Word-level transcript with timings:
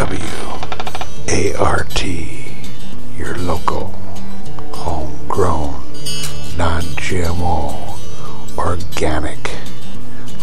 WART, 0.00 2.04
your 3.18 3.36
local, 3.36 3.88
homegrown, 4.72 5.74
non 6.56 6.80
GMO, 6.96 7.98
organic, 8.56 9.50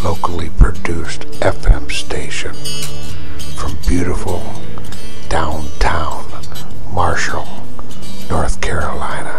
locally 0.03 0.51
produced 0.59 1.21
FM 1.41 1.91
station 1.91 2.53
from 3.55 3.75
beautiful 3.87 4.43
downtown 5.27 6.23
Marshall, 6.93 7.47
North 8.29 8.61
Carolina. 8.61 9.36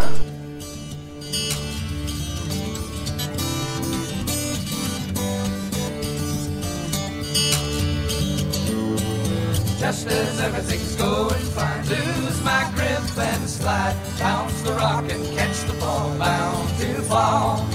As 10.09 10.39
everything's 10.41 10.95
going 10.95 11.45
fine, 11.53 11.87
lose 11.87 12.43
my 12.43 12.71
grip 12.75 13.17
and 13.17 13.49
slide, 13.49 13.95
bounce 14.17 14.61
the 14.63 14.73
rock 14.73 15.05
and 15.11 15.23
catch 15.37 15.61
the 15.63 15.73
ball, 15.73 16.17
bound 16.17 16.69
to 16.79 17.01
fall. 17.03 17.65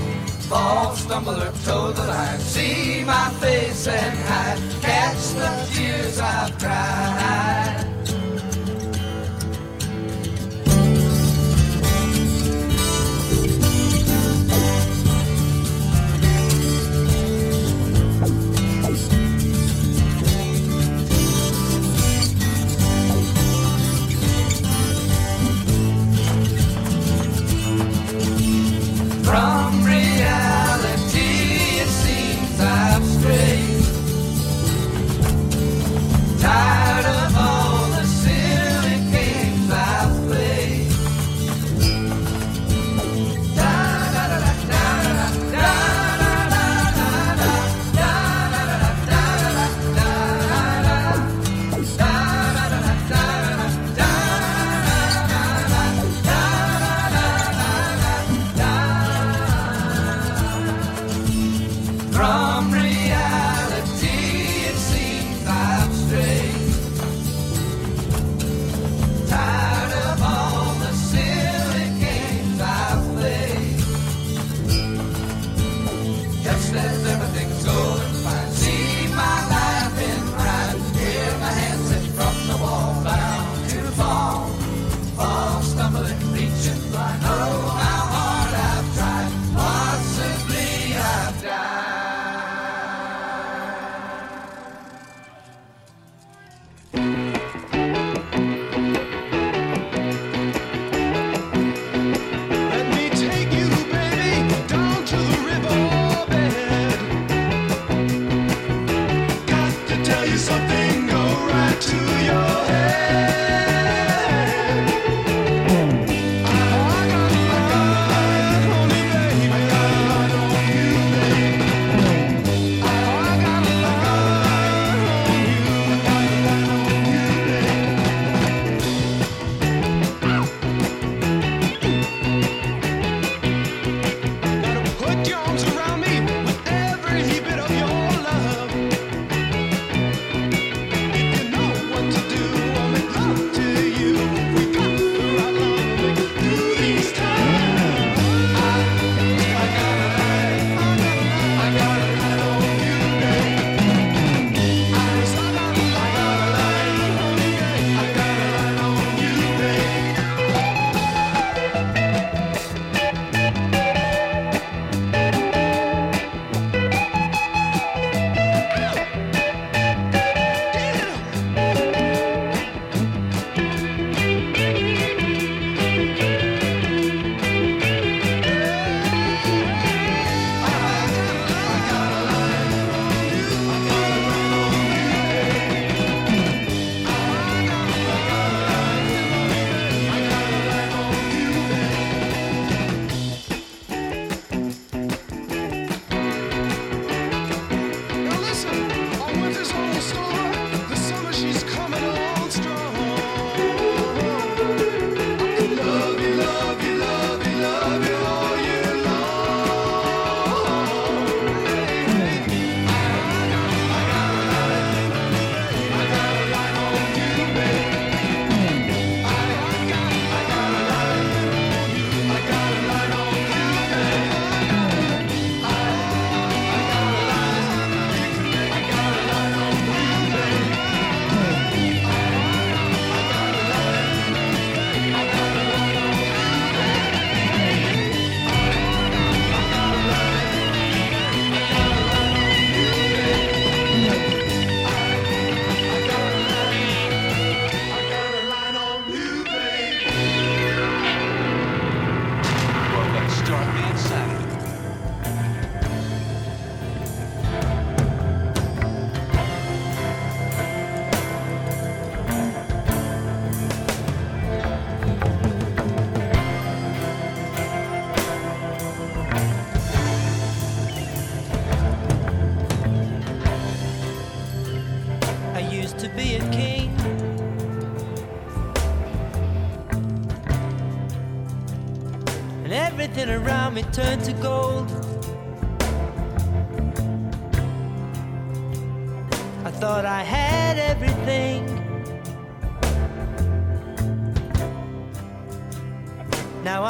Fall, 0.50 0.96
stumble 0.96 1.40
or 1.40 1.52
toe 1.64 1.92
the 1.92 2.06
line, 2.06 2.38
see 2.40 3.04
my 3.04 3.30
face 3.40 3.86
and 3.86 4.18
hide, 4.28 4.58
catch 4.82 5.22
the 5.40 5.68
tears 5.72 6.18
I've 6.18 6.58
cried. 6.58 7.93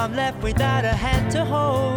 I'm 0.05 0.15
left 0.15 0.43
without 0.43 0.85
a 0.85 0.89
hand 0.89 1.33
to 1.33 1.47
hold. 1.47 1.94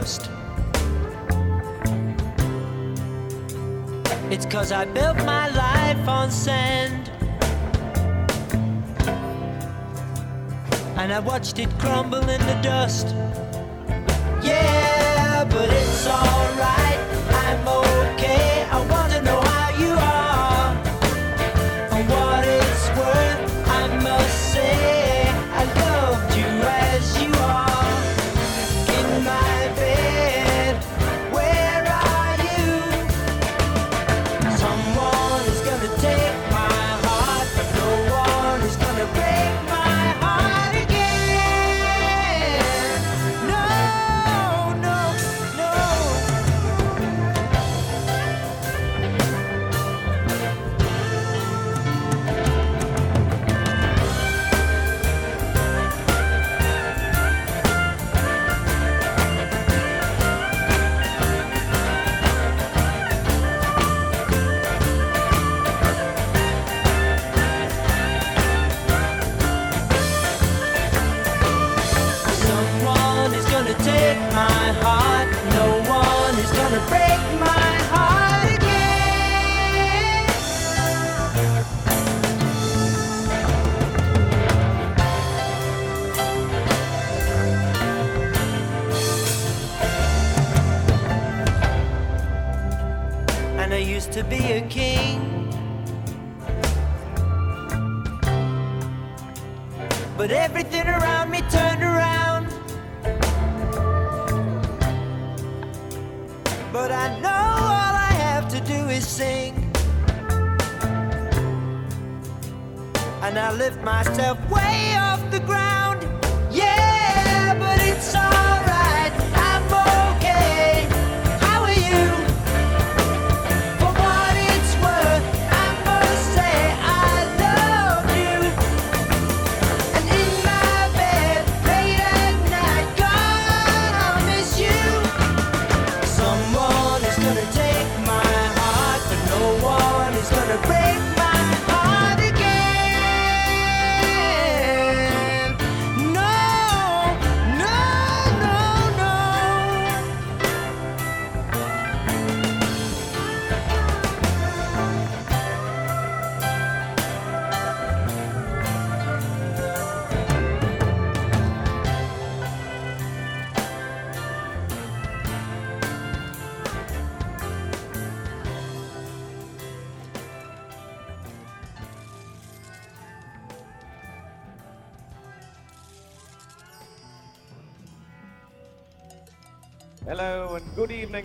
dust. 0.00 0.30
It's 4.30 4.46
cause 4.46 4.72
I 4.72 4.86
built 4.86 5.18
my 5.18 5.46
life 5.50 6.08
on 6.08 6.30
sand. 6.30 7.10
And 10.96 11.12
I 11.12 11.18
watched 11.18 11.58
it 11.58 11.68
crumble 11.78 12.26
in 12.36 12.40
the 12.50 12.58
dust. 12.62 13.08
Yeah, 14.42 15.44
but 15.44 15.68
it's 15.68 16.06
alright. 16.06 16.81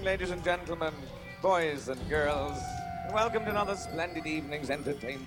ladies 0.08 0.32
and 0.32 0.42
gentlemen, 0.42 0.94
boys 1.42 1.90
and 1.90 2.00
girls. 2.10 2.58
Welcome 3.12 3.44
to 3.44 3.50
another 3.50 3.76
splendid 3.76 4.26
evening's 4.26 4.70
entertainment. 4.70 5.27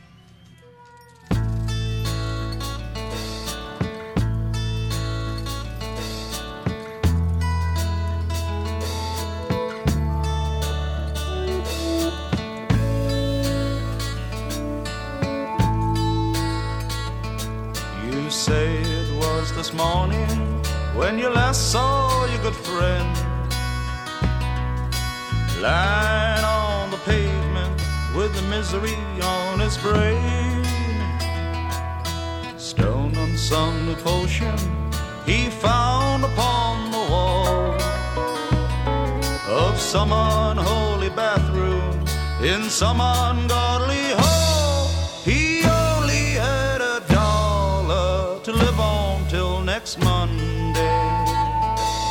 some 42.71 43.01
ungodly 43.01 44.13
hole. 44.17 44.89
He 45.25 45.65
only 45.65 46.39
had 46.39 46.81
a 46.81 47.03
dollar 47.09 48.41
to 48.45 48.53
live 48.53 48.79
on 48.79 49.27
till 49.29 49.61
next 49.61 49.99
Monday. 49.99 50.73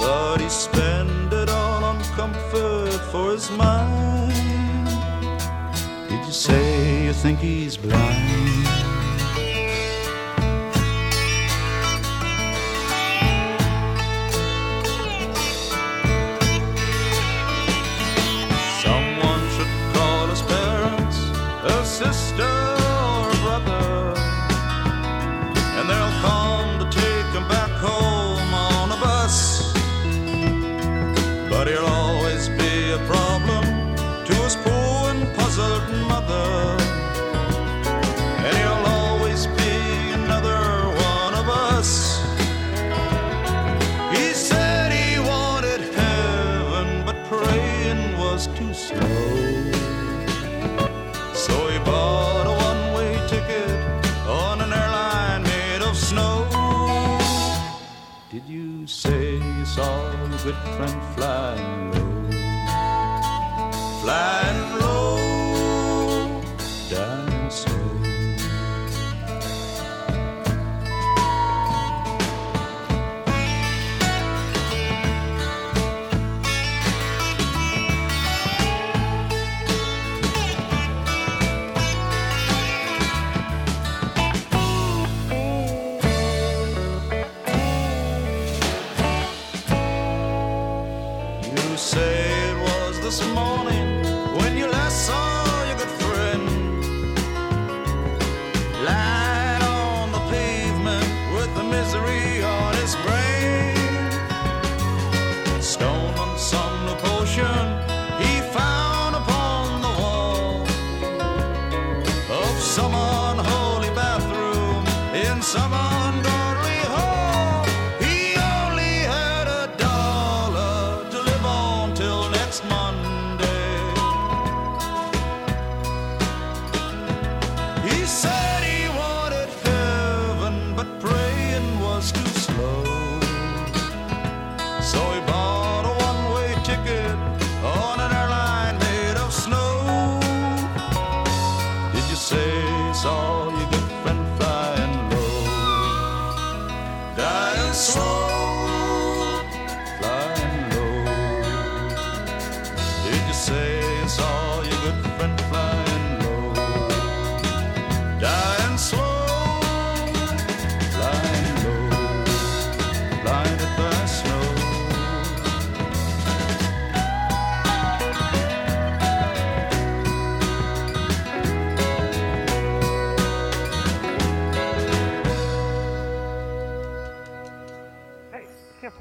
But 0.02 0.42
he 0.42 0.50
spent 0.50 1.32
it 1.32 1.50
all 1.50 1.84
on 1.86 2.04
comfort 2.16 3.00
for 3.10 3.32
his 3.32 3.50
mind. 3.52 4.88
Did 6.10 6.26
you 6.26 6.34
say 6.34 7.06
you 7.06 7.14
think 7.14 7.40
he's 7.40 7.78
blind? 7.78 8.29
sister. 22.00 22.59
did 58.40 58.50
you 58.50 58.88
say 58.88 59.34
you 59.34 59.66
saw 59.66 60.12
a 60.12 60.38
good 60.44 60.56
friend 60.76 61.16
fly 61.16 61.56
low? 61.92 62.30
Fly 64.02 64.49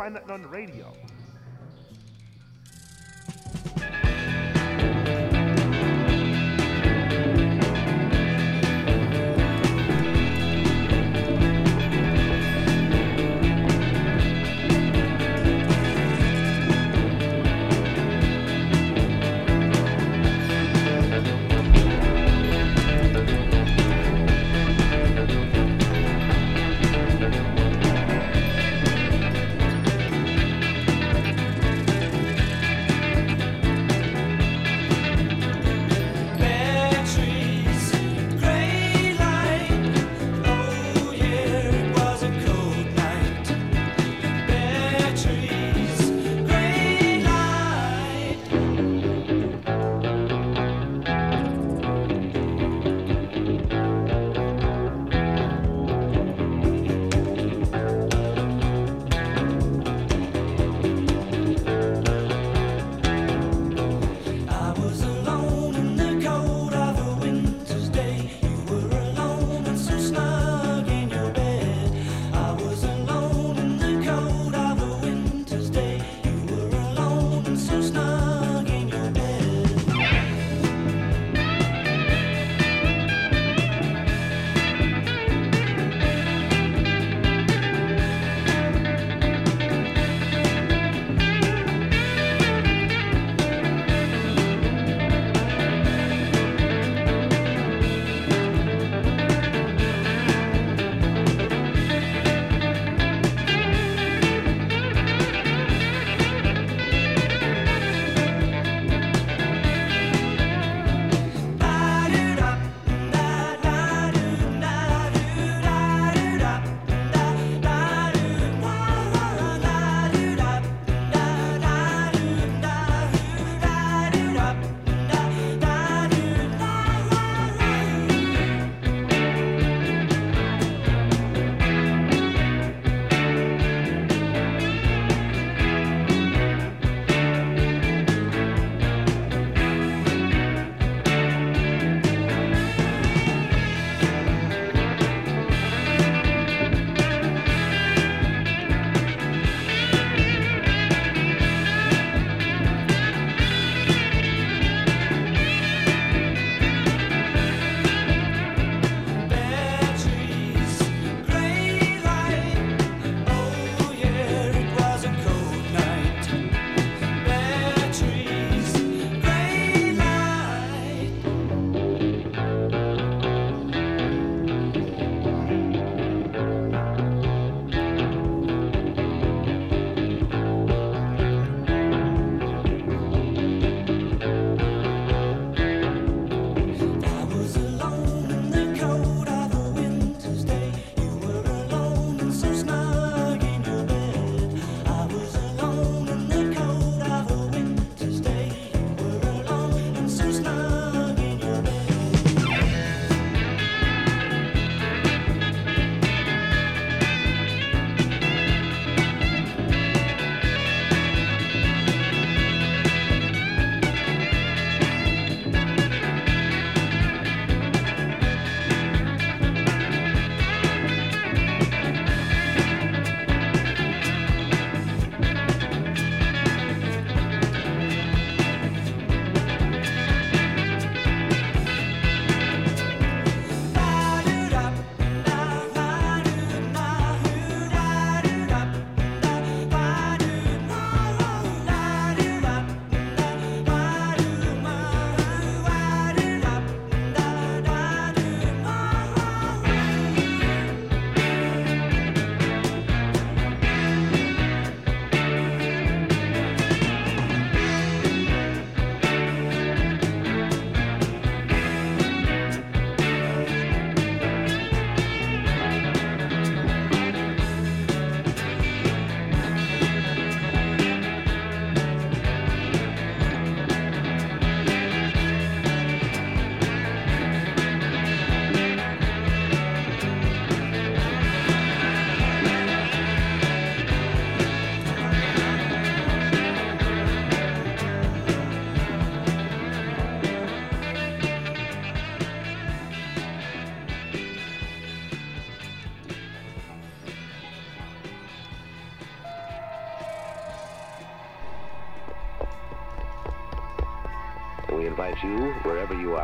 find 0.08 0.30
on 0.30 0.42
the 0.42 0.48
radio. 0.48 1.07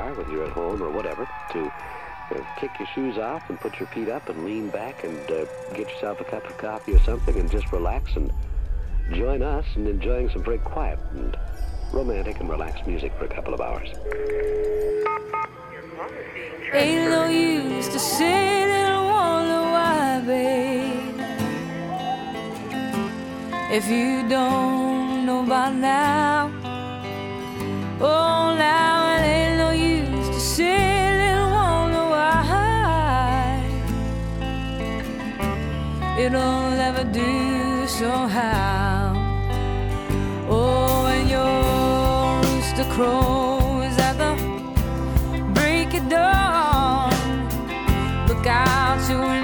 car, 0.04 0.14
whether 0.14 0.30
you're 0.30 0.44
at 0.44 0.52
home 0.52 0.82
or 0.82 0.90
whatever, 0.90 1.28
to 1.52 1.66
uh, 1.66 2.44
kick 2.58 2.70
your 2.78 2.88
shoes 2.88 3.18
off 3.18 3.48
and 3.48 3.60
put 3.60 3.78
your 3.78 3.88
feet 3.88 4.08
up 4.08 4.28
and 4.28 4.44
lean 4.44 4.68
back 4.70 5.04
and 5.04 5.18
uh, 5.30 5.44
get 5.74 5.88
yourself 5.90 6.20
a 6.20 6.24
cup 6.24 6.44
of 6.48 6.56
coffee 6.58 6.94
or 6.94 7.00
something 7.00 7.36
and 7.38 7.50
just 7.50 7.70
relax 7.72 8.16
and 8.16 8.32
join 9.12 9.42
us 9.42 9.66
in 9.76 9.86
enjoying 9.86 10.30
some 10.30 10.42
very 10.42 10.58
quiet 10.58 10.98
and 11.12 11.36
romantic 11.92 12.40
and 12.40 12.48
relaxed 12.48 12.86
music 12.86 13.12
for 13.18 13.24
a 13.24 13.28
couple 13.28 13.54
of 13.54 13.60
hours. 13.60 13.88
Ain't 16.72 17.10
no 17.10 17.26
use 17.26 17.88
to 17.88 17.98
say 17.98 18.66
that 18.66 18.92
I 18.92 19.00
wonder 19.12 19.62
why, 19.74 20.22
babe. 20.26 21.20
If 23.70 23.88
you 23.88 24.28
don't 24.28 25.26
know 25.26 25.44
by 25.46 25.70
now, 25.70 26.53
do 37.12 37.86
so 37.86 38.10
how? 38.10 39.12
Oh, 40.48 41.06
and 41.06 41.28
your 41.28 42.42
rooster 42.42 42.84
crows 42.94 43.96
at 43.98 44.14
the 44.18 44.34
break 45.54 45.94
of 45.94 46.08
dawn. 46.08 47.12
Look 48.28 48.46
out 48.46 48.98
to 49.08 49.43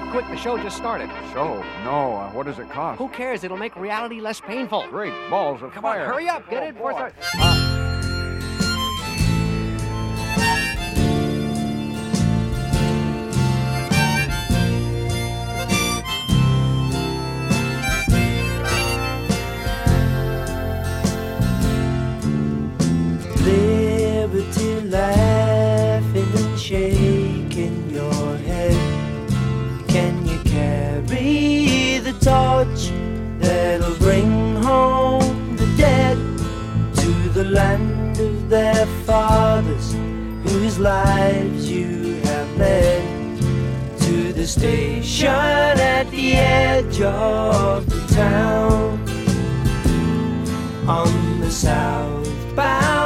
Inside, 0.00 0.12
quick. 0.12 0.28
The 0.28 0.36
show 0.36 0.56
just 0.58 0.76
started. 0.76 1.08
Show? 1.32 1.62
No. 1.84 2.14
Uh, 2.16 2.30
what 2.32 2.46
does 2.46 2.58
it 2.58 2.68
cost? 2.70 2.98
Who 2.98 3.08
cares? 3.08 3.44
It'll 3.44 3.56
make 3.56 3.76
reality 3.76 4.20
less 4.20 4.40
painful. 4.40 4.86
Great 4.88 5.12
balls 5.30 5.62
of 5.62 5.72
Come 5.72 5.82
fire. 5.82 6.04
on, 6.04 6.08
hurry 6.12 6.28
up. 6.28 6.48
Get 6.50 6.62
Oh, 6.62 6.72
before 6.72 6.92
boy. 6.92 7.06
it 7.06 7.69
fathers 39.10 39.92
whose 40.44 40.78
lives 40.78 41.68
you 41.68 42.14
have 42.26 42.56
led? 42.56 43.40
To 44.02 44.32
the 44.32 44.46
station 44.46 45.26
at 45.28 46.08
the 46.12 46.34
edge 46.34 47.00
of 47.00 47.90
the 47.90 48.14
town 48.14 49.00
on 50.86 51.40
the 51.40 51.50
southbound 51.50 52.99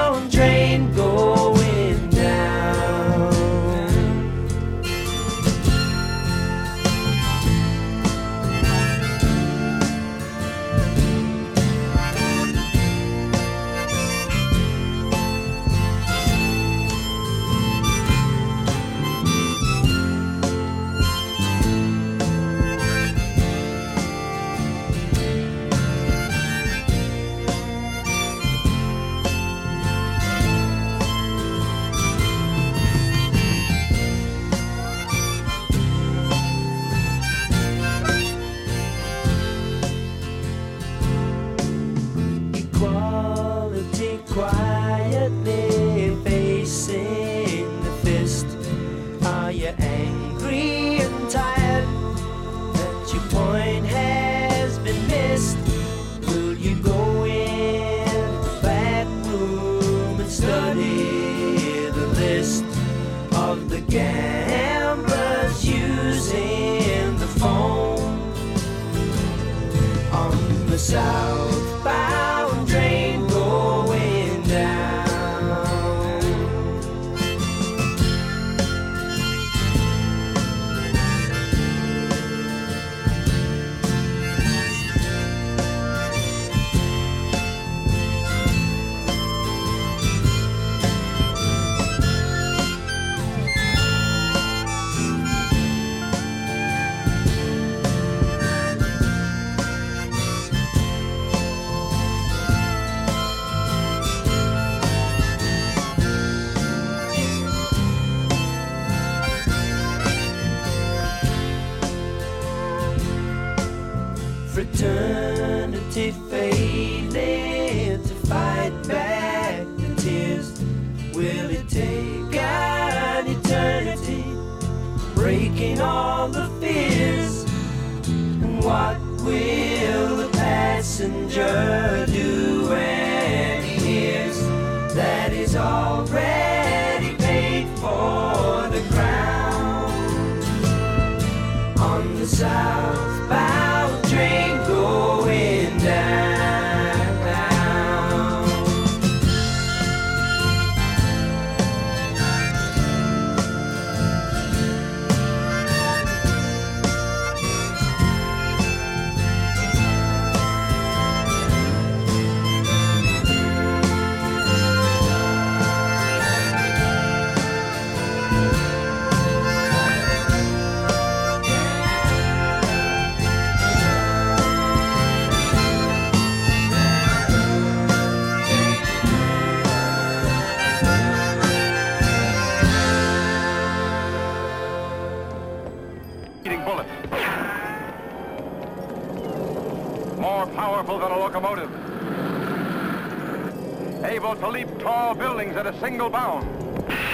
a 195.75 195.81
single 195.81 196.09
bound. 196.09 196.47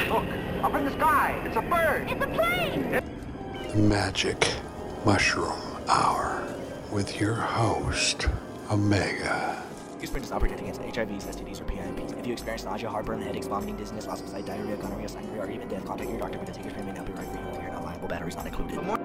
Look, 0.09 0.25
up 0.63 0.75
in 0.75 0.85
the 0.85 0.93
sky. 0.93 1.41
It's 1.45 1.57
a 1.57 1.63
bird. 1.63 2.11
It's 2.11 2.23
a 2.23 2.27
plane. 2.27 3.03
The 3.73 3.79
Magic 3.79 4.55
Mushroom 5.05 5.61
Hour 5.89 6.47
with 6.91 7.21
your 7.21 7.35
host, 7.35 8.29
Omega. 8.71 9.63
Use 10.01 10.09
Sprint 10.09 10.25
is 10.25 10.31
not 10.31 10.41
protected 10.41 10.67
against 10.67 10.81
HIVs, 10.81 11.25
STDs, 11.25 11.61
or 11.61 11.65
PIMPs. 11.65 12.19
If 12.19 12.27
you 12.27 12.33
experience 12.33 12.65
nausea, 12.65 12.89
heartburn, 12.89 13.21
headaches, 13.21 13.47
vomiting, 13.47 13.77
dizziness, 13.77 14.07
loss 14.07 14.21
of 14.21 14.29
sight, 14.29 14.47
diarrhea, 14.47 14.77
gonorrhea, 14.77 15.09
sangria, 15.09 15.47
or 15.47 15.51
even 15.51 15.69
death, 15.69 15.85
contact 15.85 16.11
your 16.11 16.19
doctor 16.19 16.39
because 16.39 16.57
taking 16.57 16.71
Sprint 16.71 16.89
may 16.89 16.95
not 16.95 17.07
be 17.07 17.13
right 17.13 17.29
for 17.29 17.39
you. 17.39 17.49
If 17.51 17.63
you're 17.63 17.73
not 17.73 17.85
liable, 17.85 18.09
batteries 18.09 18.37
not 18.37 18.47
included. 18.47 19.00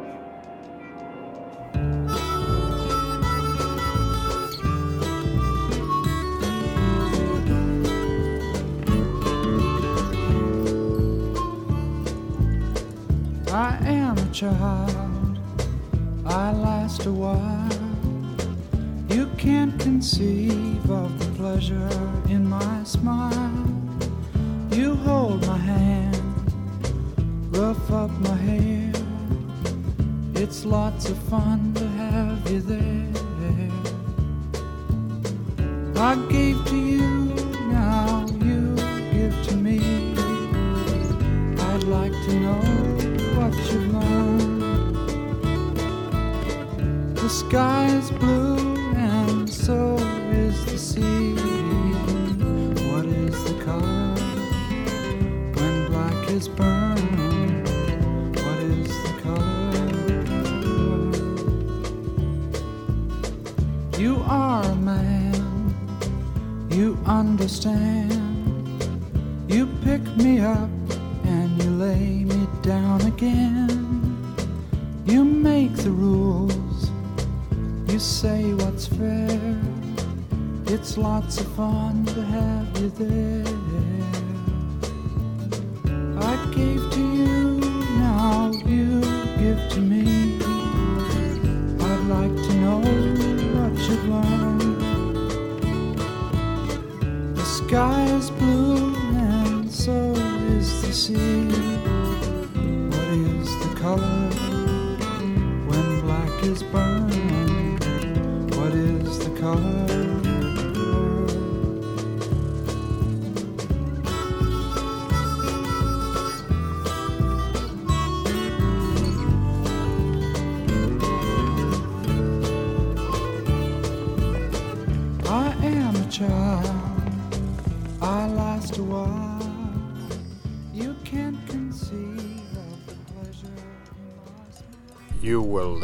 child, 14.35 15.39
I 16.25 16.51
last 16.51 17.05
a 17.05 17.11
while. 17.11 17.79
You 19.07 19.27
can't 19.37 19.79
conceive 19.79 20.91
of 20.91 21.17
the 21.19 21.25
pleasure 21.37 21.89
in 22.27 22.45
my 22.45 22.83
smile. 22.83 23.65
You 24.71 24.95
hold 24.95 25.47
my 25.47 25.57
hand, 25.57 26.17
rough 27.55 27.89
up 27.89 28.11
my 28.19 28.35
hair. 28.35 28.91
It's 30.33 30.65
lots 30.65 31.09
of 31.09 31.17
fun 31.29 31.73
to 31.75 31.87
have 31.87 32.51
you 32.51 32.59
there. 32.59 33.07
I 35.95 36.15
gave 36.29 36.65
to 36.65 36.75
you. 36.75 36.84
sky 47.35 47.85
is 47.87 48.11
blue 48.11 48.77
and 48.95 49.49
so 49.49 49.97
is 50.31 50.65
the 50.67 50.77
sea. 50.77 51.35
What 52.89 53.05
is 53.05 53.35
the 53.43 53.55
color 53.65 54.15
when 55.57 55.87
black 55.91 56.29
is 56.29 56.47
burned? 56.47 57.67
What 58.37 58.59
is 58.79 58.87
the 59.05 59.13
color? 59.25 59.83
You 63.99 64.23
are 64.29 64.63
a 64.63 64.75
man, 64.77 65.35
you 66.71 66.97
understand. 67.05 68.13
You 69.49 69.67
pick 69.83 70.01
me 70.15 70.39
up. 70.39 70.64
It's 80.87 80.99
lots 80.99 81.41
of 81.41 81.47
fun 81.53 82.05
to 82.05 82.21
have 82.21 82.79
you 82.79 82.89
there. 82.89 83.54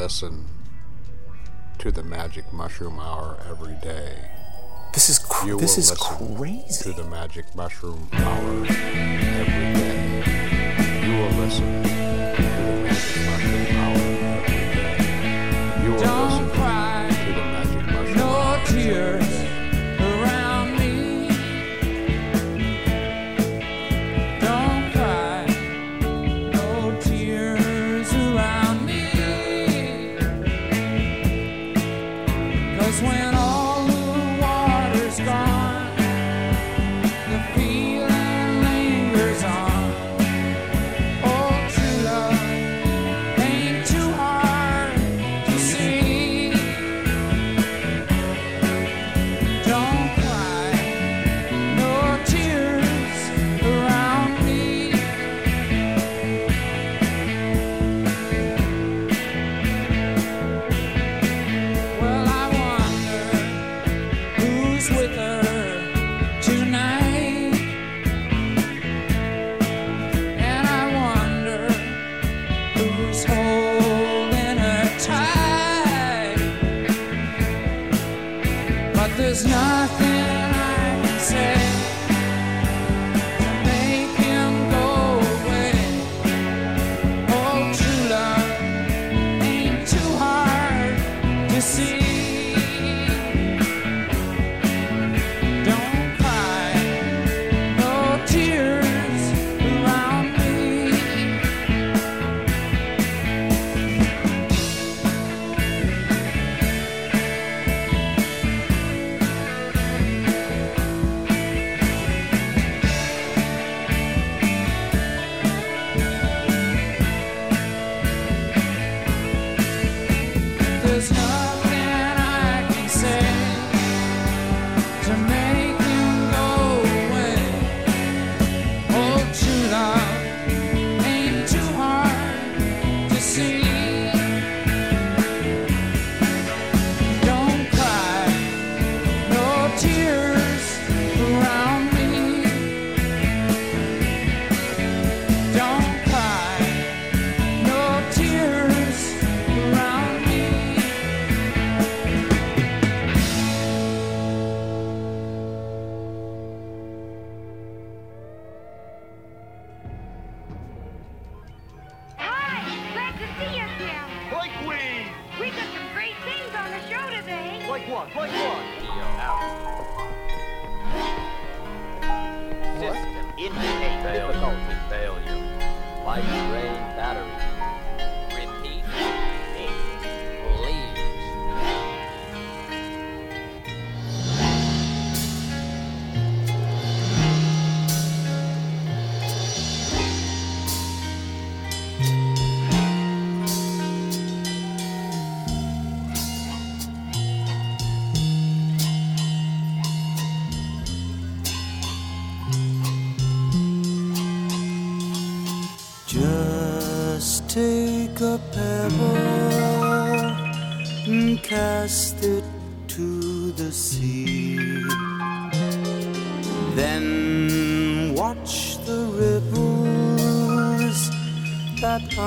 listen 0.02 0.48
to 1.78 1.92
the 1.92 2.02
Magic 2.02 2.52
Mushroom 2.52 3.00
Hour 3.00 3.38
every 3.48 3.76
day. 3.84 4.32
This 4.94 5.10
is 5.10 5.20
cr- 5.20 5.50
you 5.50 5.60
this 5.60 5.78
is 5.78 5.92
crazy. 5.92 6.92
To 6.92 6.94
the 7.04 7.08
Magic 7.08 7.54
Mushroom 7.54 8.10
Hour 8.12 8.66
every 8.66 9.74
day. 9.78 11.04
You 11.06 11.18
will 11.20 11.46
listen. 11.46 11.81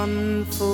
That 0.07 0.11
unfold 0.11 0.74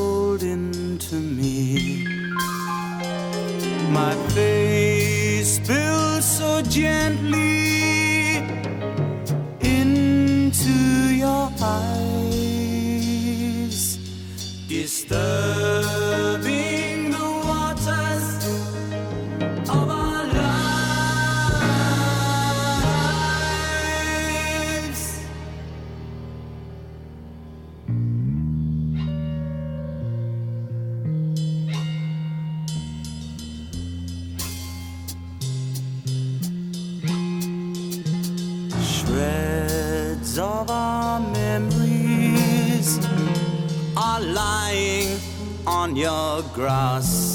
grass. 46.54 47.29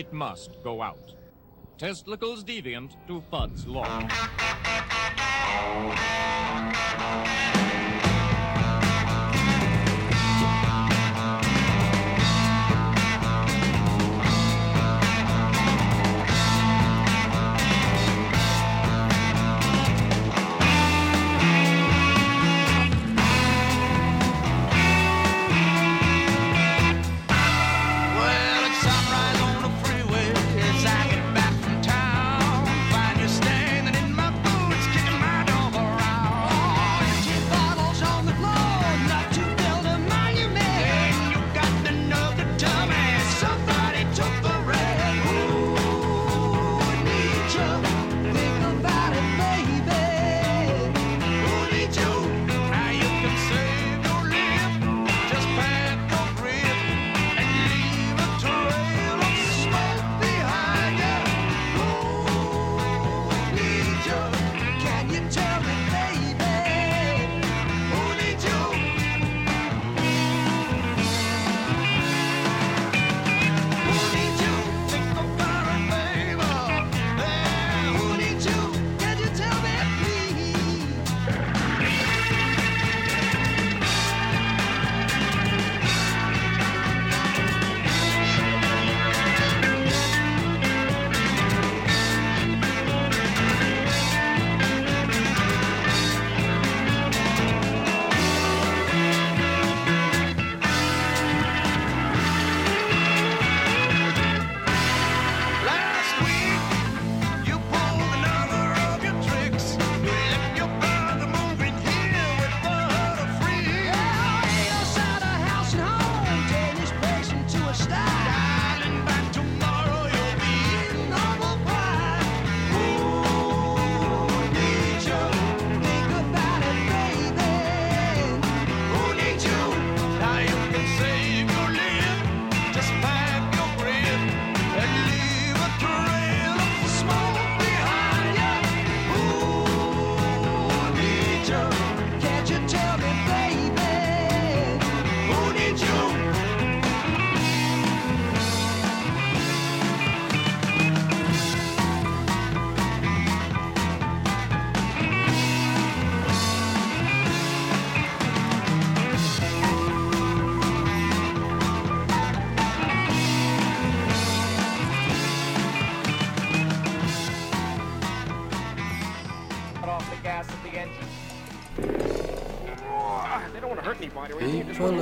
it 0.00 0.12
must 0.14 0.52
go 0.64 0.80
out. 0.80 1.12
Testicles 1.76 2.42
deviant 2.42 2.92
to 3.06 3.22
Fudd's 3.30 3.66
law. 3.66 4.08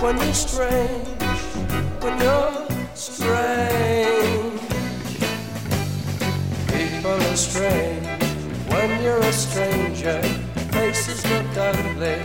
when 0.00 0.16
you're 0.18 0.32
strange, 0.32 1.08
when 2.00 2.20
you're 2.20 2.68
strange. 2.94 4.60
People 6.68 7.10
are 7.10 7.36
strange 7.36 8.06
when 8.68 9.02
you're 9.02 9.18
a 9.18 9.32
stranger. 9.32 10.22
Faces 10.72 11.24
look 11.30 11.56
ugly 11.56 12.20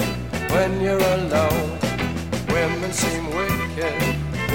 when 0.54 0.82
you're 0.82 1.02
alone. 1.02 1.80
Women 2.50 2.94
seem 2.94 3.26
wicked 3.36 4.02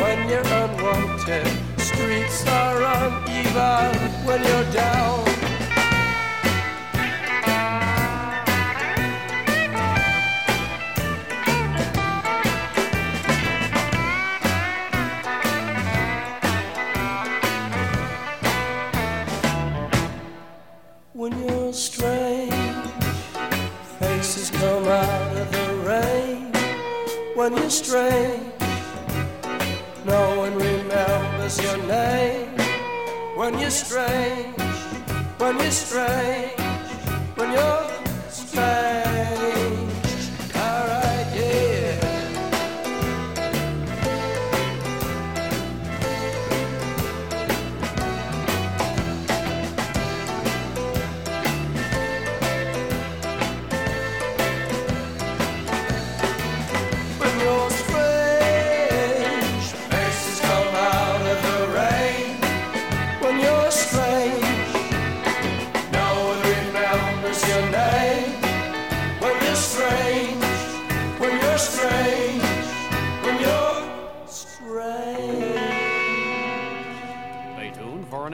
when 0.00 0.28
you're 0.28 0.46
unwanted. 0.46 1.46
Streets 1.78 2.46
are 2.46 2.82
uneven 2.82 4.26
when 4.26 4.42
you're 4.44 4.72
down. 4.72 5.27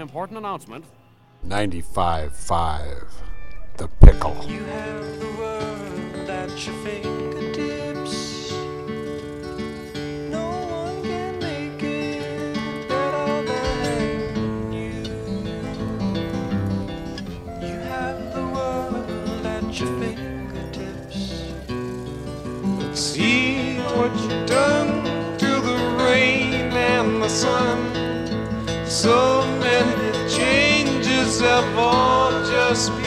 important 0.04 0.36
announcement. 0.36 0.84
95.5 1.46 3.10
The 3.78 3.88
Pickle. 3.88 4.44
You 4.46 4.62
have 4.64 5.20
the 5.20 6.32
at 6.32 6.66
your 6.66 6.76
face. 6.84 7.13
will 31.74 32.44
just 32.46 32.96
be. 32.96 33.03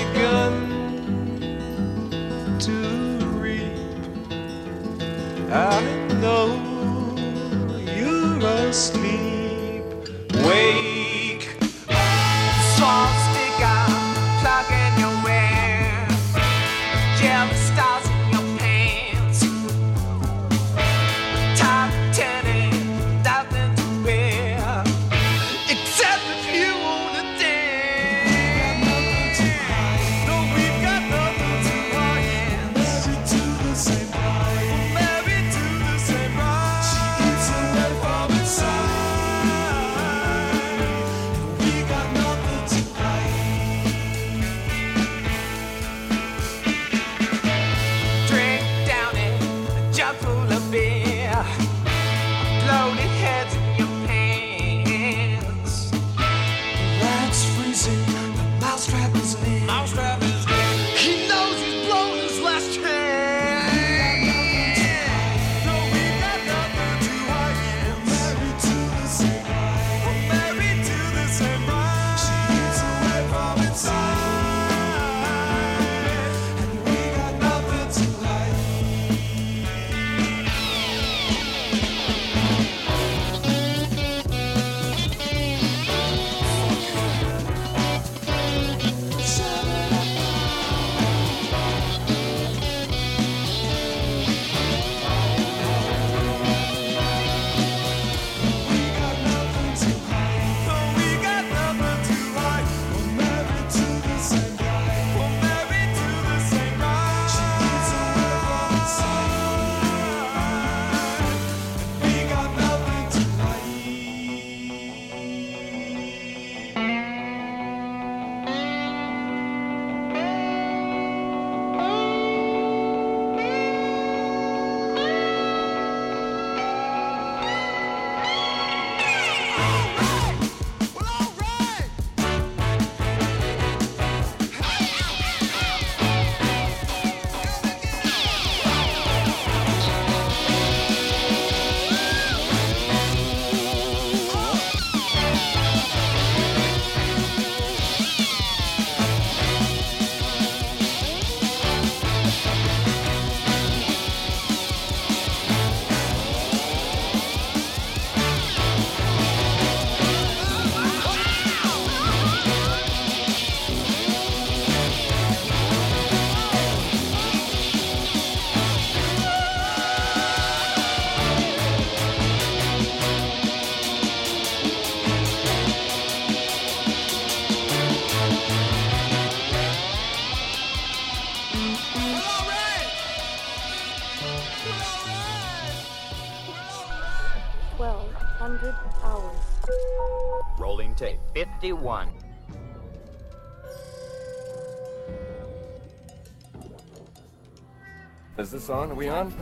this 198.68 198.76
on? 198.76 198.91
Are 198.91 198.95
we 198.95 199.07
on? 199.07 199.34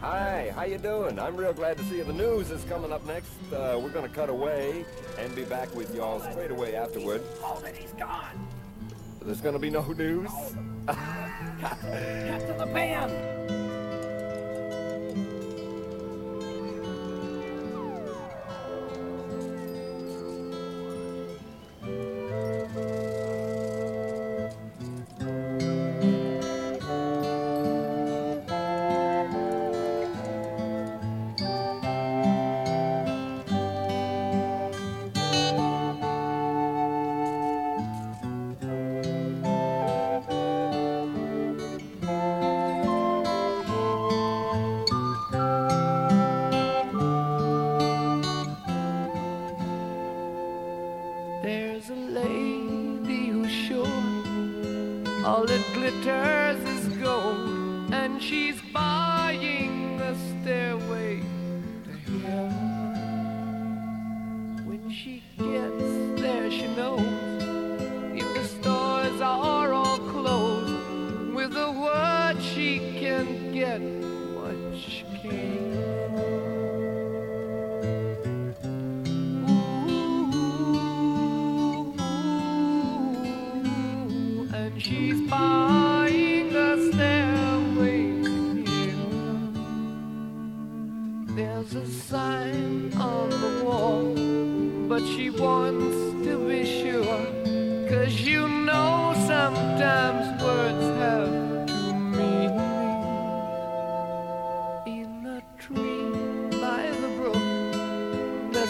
Hi, 0.00 0.52
how 0.54 0.64
you 0.64 0.78
doing? 0.78 1.18
I'm 1.18 1.36
real 1.36 1.52
glad 1.52 1.78
to 1.78 1.84
see 1.84 1.96
you. 1.96 2.04
The 2.04 2.12
news 2.12 2.50
is 2.50 2.62
coming 2.64 2.92
up 2.92 3.06
next. 3.06 3.30
Uh, 3.52 3.78
we're 3.82 3.90
going 3.90 4.08
to 4.08 4.14
cut 4.14 4.28
away 4.28 4.84
and 5.18 5.34
be 5.34 5.44
back 5.44 5.74
with 5.74 5.94
y'all 5.94 6.20
straight 6.30 6.50
away 6.50 6.76
afterward. 6.76 7.22
All 7.42 7.60
that 7.60 7.74
he's 7.74 7.92
gone. 7.92 8.46
There's 9.22 9.40
going 9.40 9.54
to 9.54 9.58
be 9.58 9.70
no 9.70 9.82
news. 9.82 10.30
Cut 10.86 11.80
to 11.80 12.54
the 12.58 12.66
band. 12.72 13.35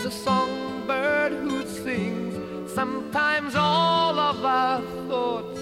A 0.07 0.11
songbird 0.11 1.33
who 1.33 1.67
sings. 1.67 2.73
Sometimes 2.73 3.57
all 3.57 4.17
of 4.17 4.45
our 4.45 4.81
thoughts 5.09 5.56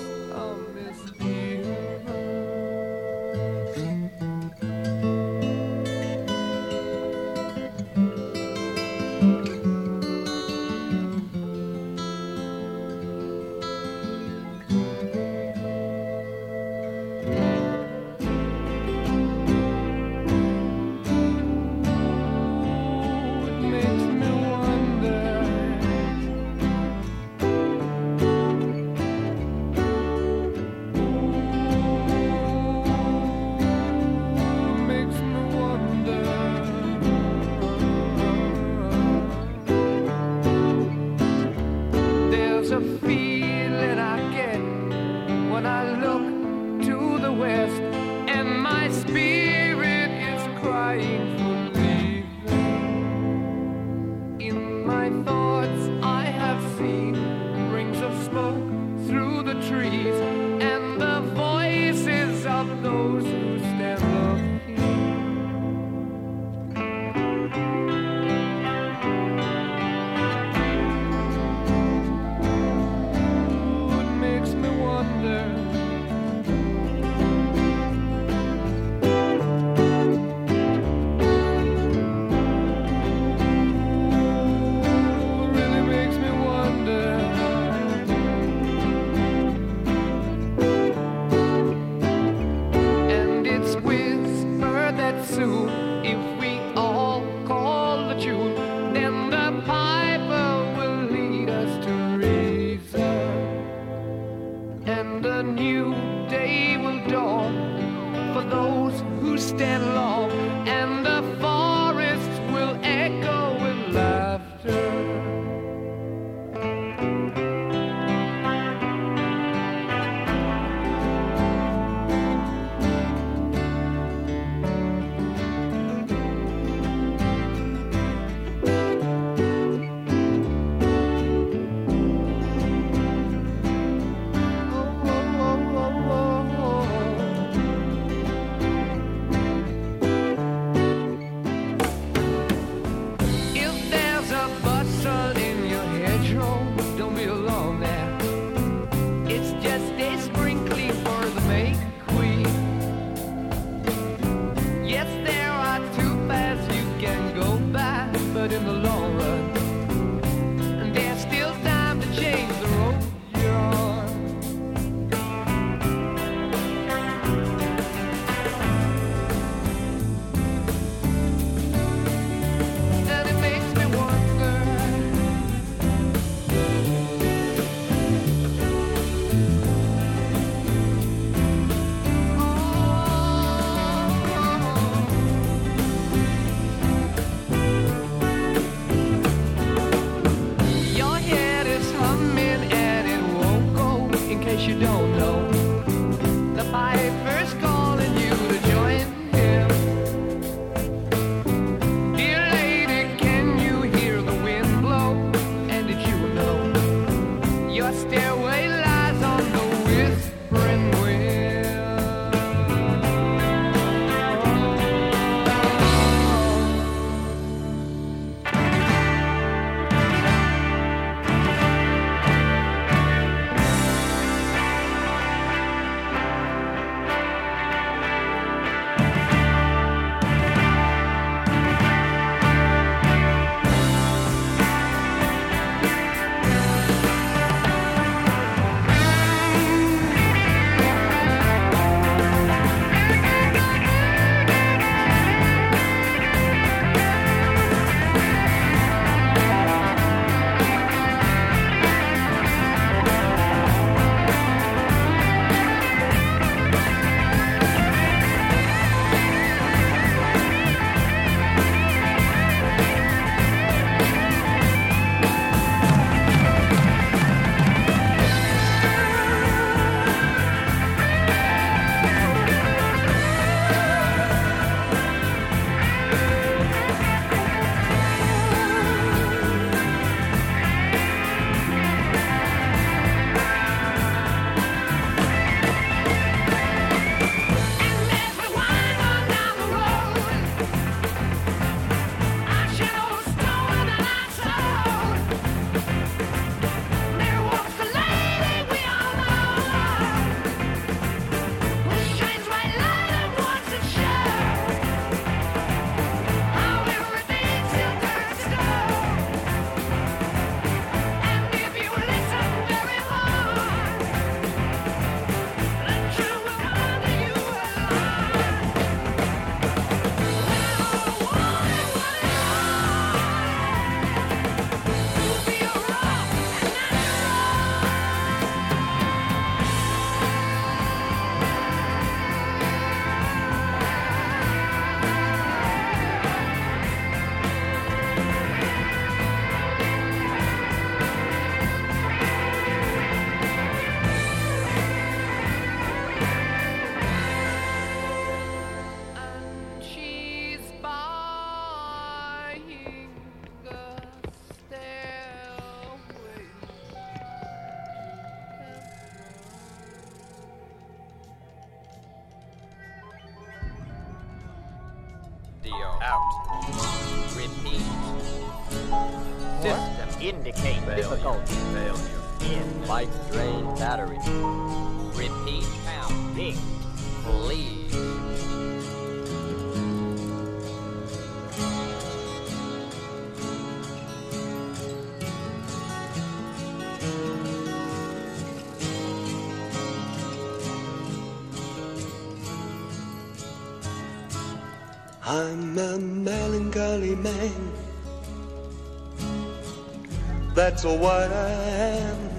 What 400.84 401.32
I 401.32 401.48
am. 401.48 402.30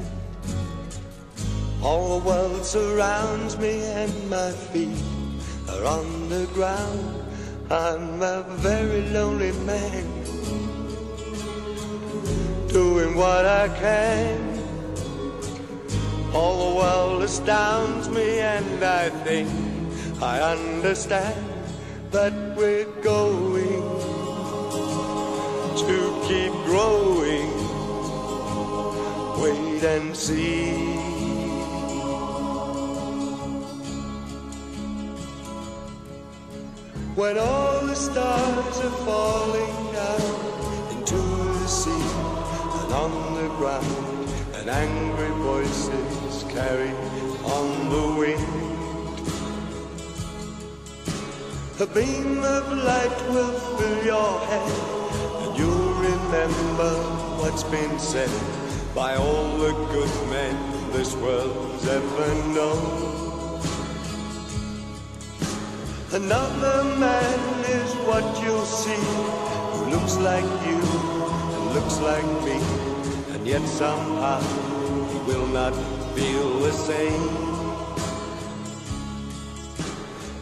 All 1.82 2.20
the 2.20 2.26
world 2.28 2.64
surrounds 2.64 3.58
me 3.58 3.82
and 3.82 4.30
my 4.30 4.52
feet 4.52 5.02
are 5.68 5.84
on 5.84 6.30
the 6.30 6.46
ground. 6.54 7.26
I'm 7.72 8.22
a 8.22 8.44
very 8.60 9.02
lonely 9.10 9.52
man. 9.66 10.06
Doing 12.68 13.16
what 13.16 13.48
I 13.48 13.68
can. 13.80 14.38
All 16.32 16.70
the 16.70 16.76
world 16.76 17.24
astounds 17.24 18.10
me 18.10 18.42
and 18.42 18.84
I 18.84 19.10
think 19.10 19.50
I 20.22 20.40
understand 20.40 21.44
that 22.12 22.34
we're 22.56 22.86
going 23.02 23.82
to 25.78 26.22
keep 26.28 26.54
growing. 26.66 27.55
Wait 29.76 29.84
and 29.84 30.16
see. 30.16 30.72
When 37.16 37.38
all 37.38 37.86
the 37.86 37.96
stars 37.96 38.78
are 38.88 38.98
falling 39.06 39.78
down 39.92 40.22
into 40.96 41.18
the 41.60 41.68
sea 41.68 42.08
and 42.80 42.94
on 43.04 43.12
the 43.36 43.50
ground, 43.58 44.30
and 44.56 44.70
angry 44.70 45.34
voices 45.44 46.46
carry 46.56 46.92
on 47.44 47.90
the 47.90 48.06
wind. 48.22 49.20
A 51.82 51.88
beam 51.88 52.44
of 52.44 52.64
light 52.72 53.20
will 53.30 53.60
fill 53.78 54.06
your 54.06 54.40
head, 54.52 54.72
and 55.42 55.58
you'll 55.58 55.94
remember 55.96 56.94
what's 57.42 57.64
been 57.64 58.00
said 58.00 58.65
by 58.96 59.14
all 59.14 59.58
the 59.58 59.74
good 59.92 60.30
men 60.30 60.56
this 60.94 61.14
world's 61.18 61.86
ever 61.86 62.28
known. 62.56 63.60
Another 66.14 66.84
man 66.98 67.40
is 67.66 67.92
what 68.08 68.24
you'll 68.42 68.66
see, 68.66 69.04
who 69.74 69.90
looks 69.96 70.16
like 70.16 70.48
you 70.66 70.80
and 71.56 71.74
looks 71.76 72.00
like 72.00 72.30
me, 72.48 72.58
and 73.34 73.46
yet 73.46 73.68
somehow 73.68 74.40
he 75.12 75.20
will 75.28 75.48
not 75.48 75.76
feel 76.16 76.60
the 76.60 76.72
same. 76.72 77.28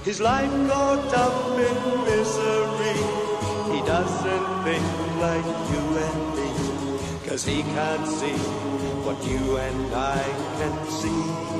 His 0.05 0.21
life 0.21 0.51
caught 0.69 1.11
up 1.25 1.57
in 1.57 1.77
misery. 2.05 2.99
He 3.73 3.81
doesn't 3.81 4.45
think 4.63 4.85
like 5.19 5.45
you 5.71 5.97
and. 5.97 6.32
Cause 7.33 7.45
he 7.45 7.63
can't 7.63 8.05
see 8.05 8.37
what 9.07 9.17
you 9.25 9.57
and 9.57 9.95
I 9.95 10.21
can 10.59 10.87
see. 10.87 11.52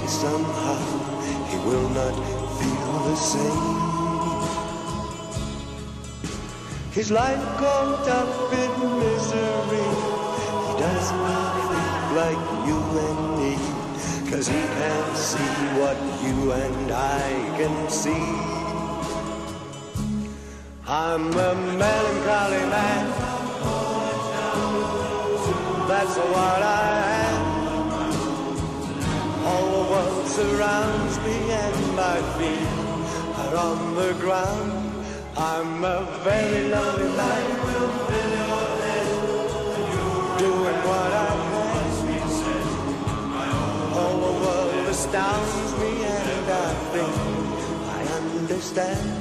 And 0.00 0.10
somehow 0.10 0.80
he 1.50 1.56
will 1.68 1.88
not 1.90 2.14
feel 2.58 2.92
the 3.08 3.16
same. 3.16 3.90
His 6.92 7.10
life 7.10 7.44
caught 7.58 8.08
up 8.08 8.52
in 8.52 8.72
misery, 8.98 9.88
he 10.66 10.72
does 10.86 11.08
not 11.12 11.52
think 11.70 12.00
like 12.20 12.42
you 12.68 12.80
and 13.08 13.20
me, 13.38 13.52
cause 14.30 14.46
he 14.48 14.62
can't 14.78 15.16
see 15.16 15.52
what 15.78 15.96
you 16.24 16.52
and 16.52 16.90
I 16.92 17.28
can 17.58 17.74
see. 17.90 18.26
I'm 20.86 21.26
a 21.32 21.54
melancholy 21.84 22.64
man. 22.74 23.06
That's 25.90 26.16
what 26.16 26.62
I 26.62 26.69
surrounds 30.40 31.18
me 31.18 31.36
and 31.64 31.96
my 32.02 32.18
feet 32.36 32.68
are 33.42 33.56
on 33.68 33.78
the 33.94 34.12
ground. 34.24 34.72
I'm 35.36 35.84
a 35.84 35.98
very 36.24 36.62
lonely 36.72 37.10
man. 37.20 37.44
Doing 40.38 40.80
what 40.88 41.12
I 41.26 41.32
can. 41.50 41.90
All 44.00 44.16
the 44.26 44.34
world 44.42 44.86
astounds 44.94 45.72
me 45.80 45.92
and 46.18 46.46
I 46.66 46.70
think 46.92 47.16
I 47.98 48.00
understand 48.18 49.19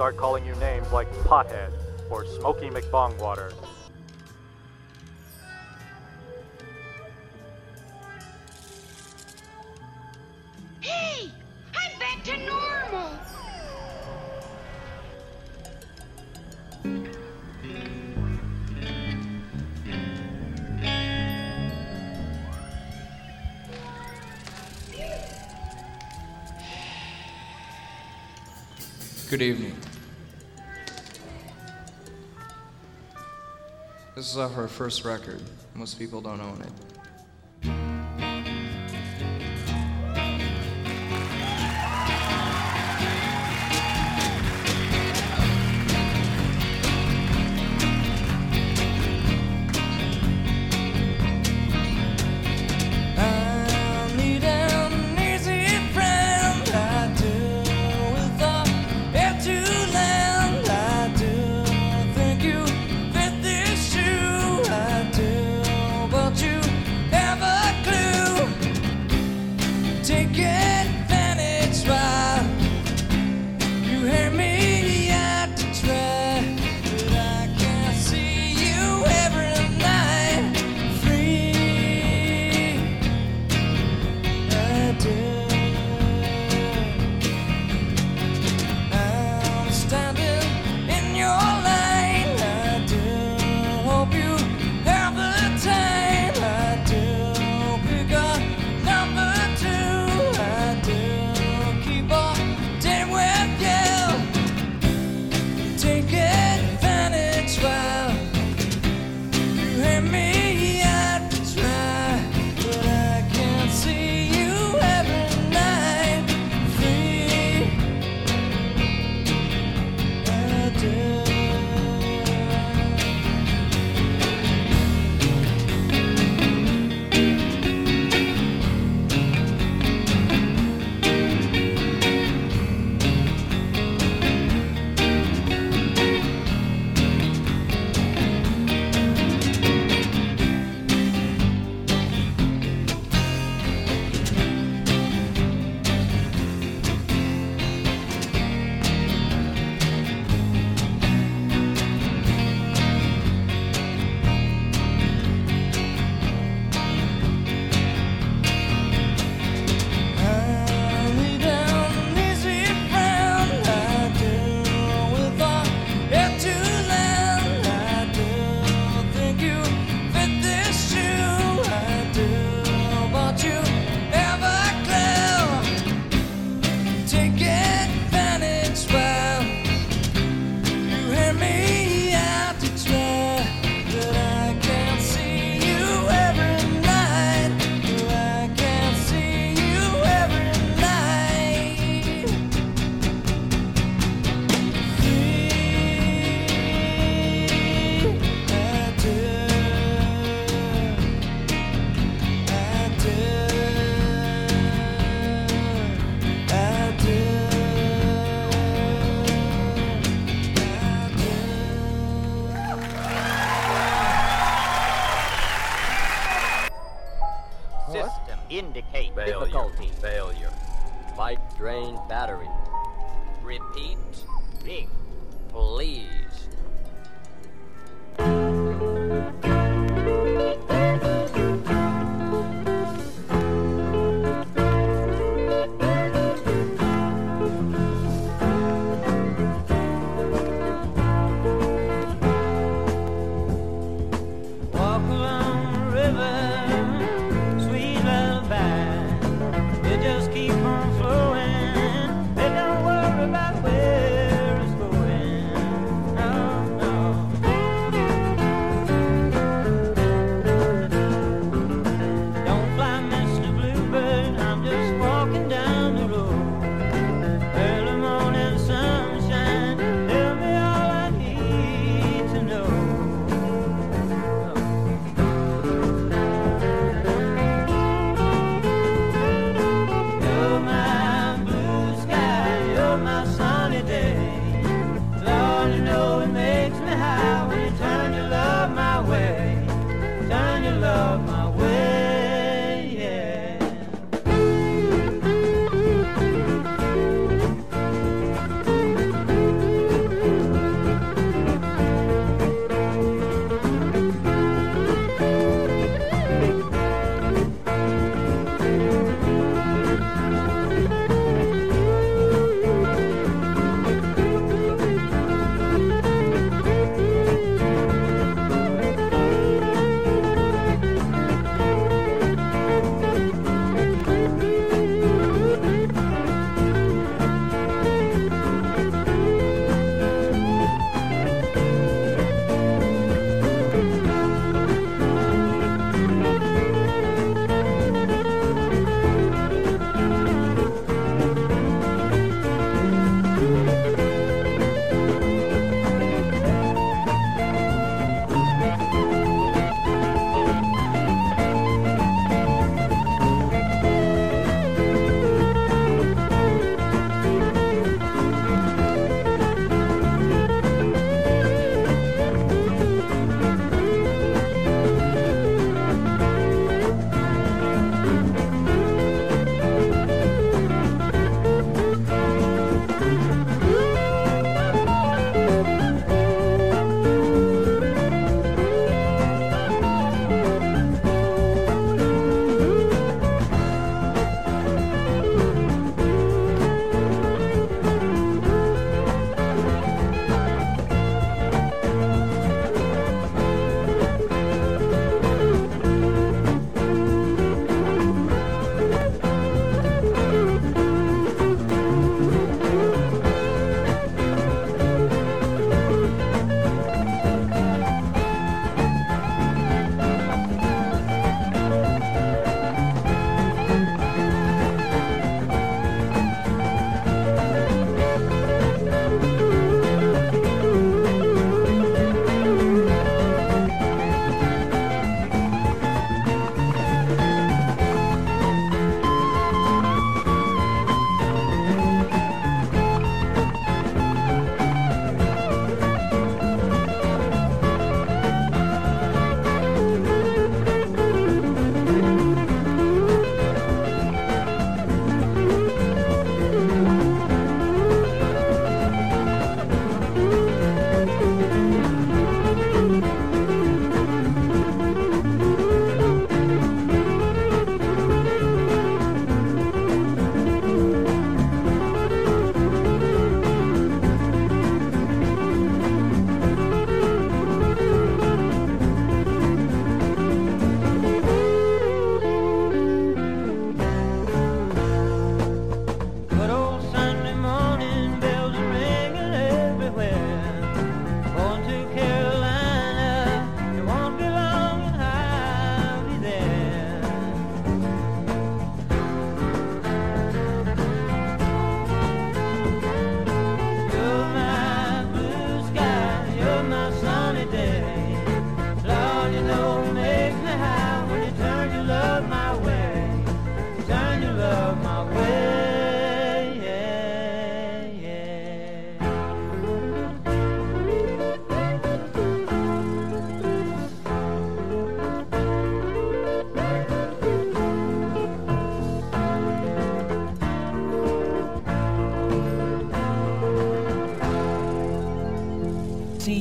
start 0.00 0.16
calling 0.16 0.46
you 0.46 0.54
names 0.54 0.90
like 0.92 1.12
Pothead 1.24 1.70
or 2.08 2.24
Smoky 2.24 2.70
McBongwater. 2.70 3.52
also 34.40 34.54
her 34.54 34.68
first 34.68 35.04
record. 35.04 35.40
Most 35.74 35.98
people 35.98 36.20
don't 36.20 36.40
own 36.40 36.62
it. 36.62 36.89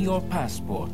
Your 0.09 0.21
passport, 0.21 0.88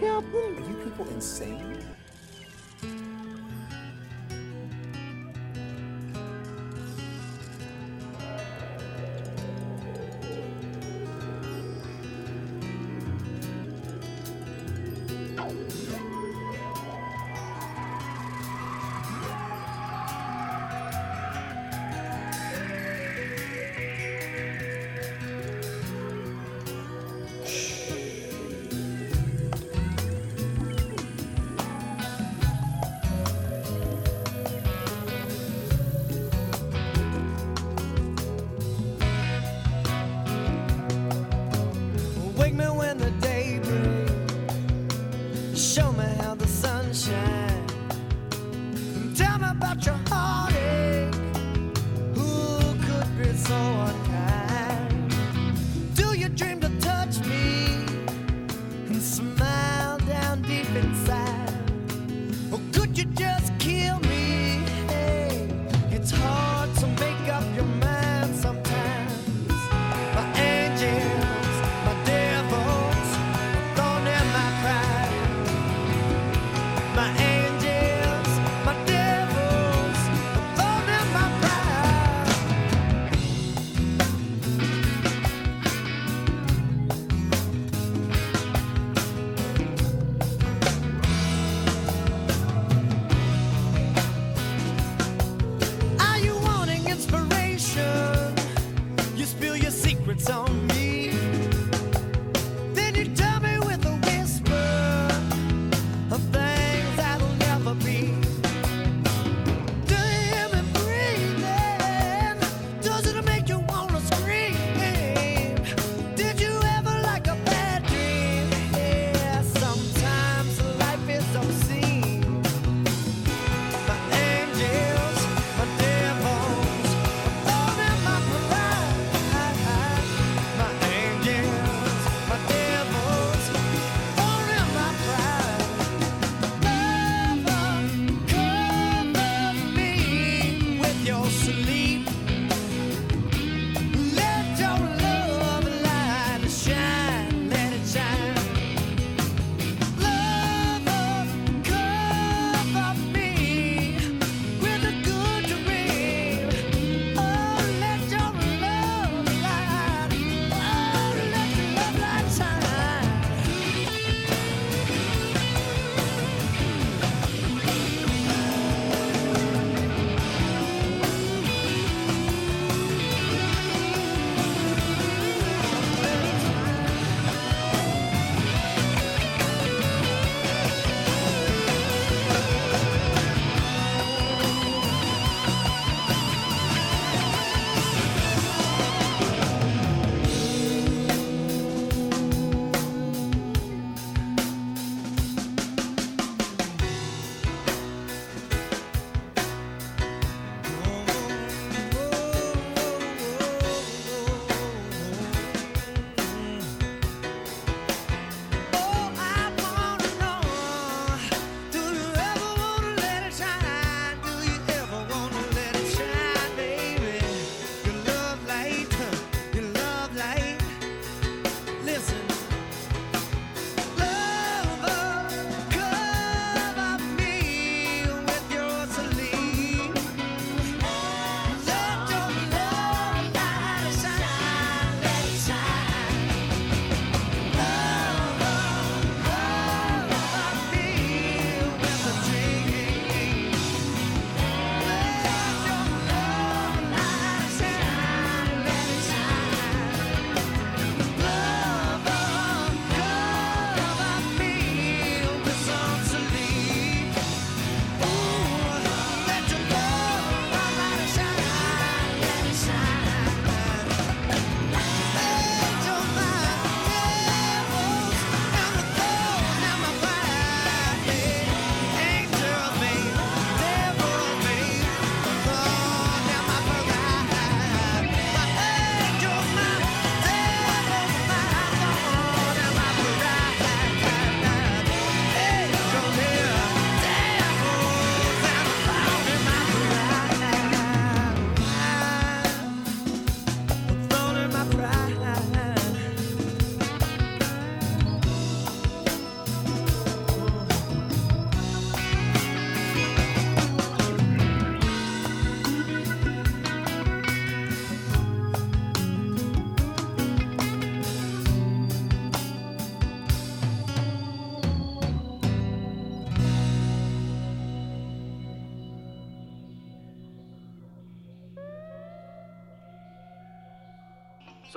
Captain? 0.00 0.56
Are 0.56 0.68
you 0.68 0.74
people 0.84 1.06
insane? 1.08 1.57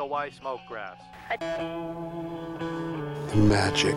so 0.02 0.06
why 0.08 0.32
smoke 0.32 0.62
grass? 0.68 0.98
The 3.30 3.36
Magic 3.36 3.96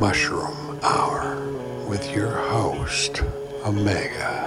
Mushroom 0.00 0.80
Hour 0.82 1.36
with 1.86 2.10
your 2.16 2.30
host, 2.30 3.22
Omega. 3.62 4.45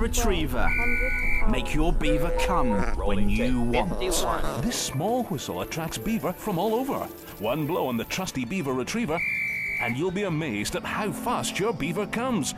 retriever. 0.00 0.66
Make 1.48 1.74
your 1.74 1.92
beaver 1.92 2.30
come 2.40 2.70
when 2.96 3.28
you 3.28 3.60
want. 3.60 4.00
This 4.62 4.76
small 4.76 5.24
whistle 5.24 5.60
attracts 5.60 5.98
beaver 5.98 6.32
from 6.32 6.58
all 6.58 6.74
over. 6.74 7.00
One 7.38 7.66
blow 7.66 7.86
on 7.86 7.98
the 7.98 8.04
trusty 8.04 8.44
beaver 8.46 8.72
retriever, 8.72 9.18
and 9.82 9.96
you'll 9.96 10.10
be 10.10 10.24
amazed 10.24 10.74
at 10.74 10.84
how 10.84 11.12
fast 11.12 11.58
your 11.58 11.74
beaver 11.74 12.06
comes. 12.06 12.54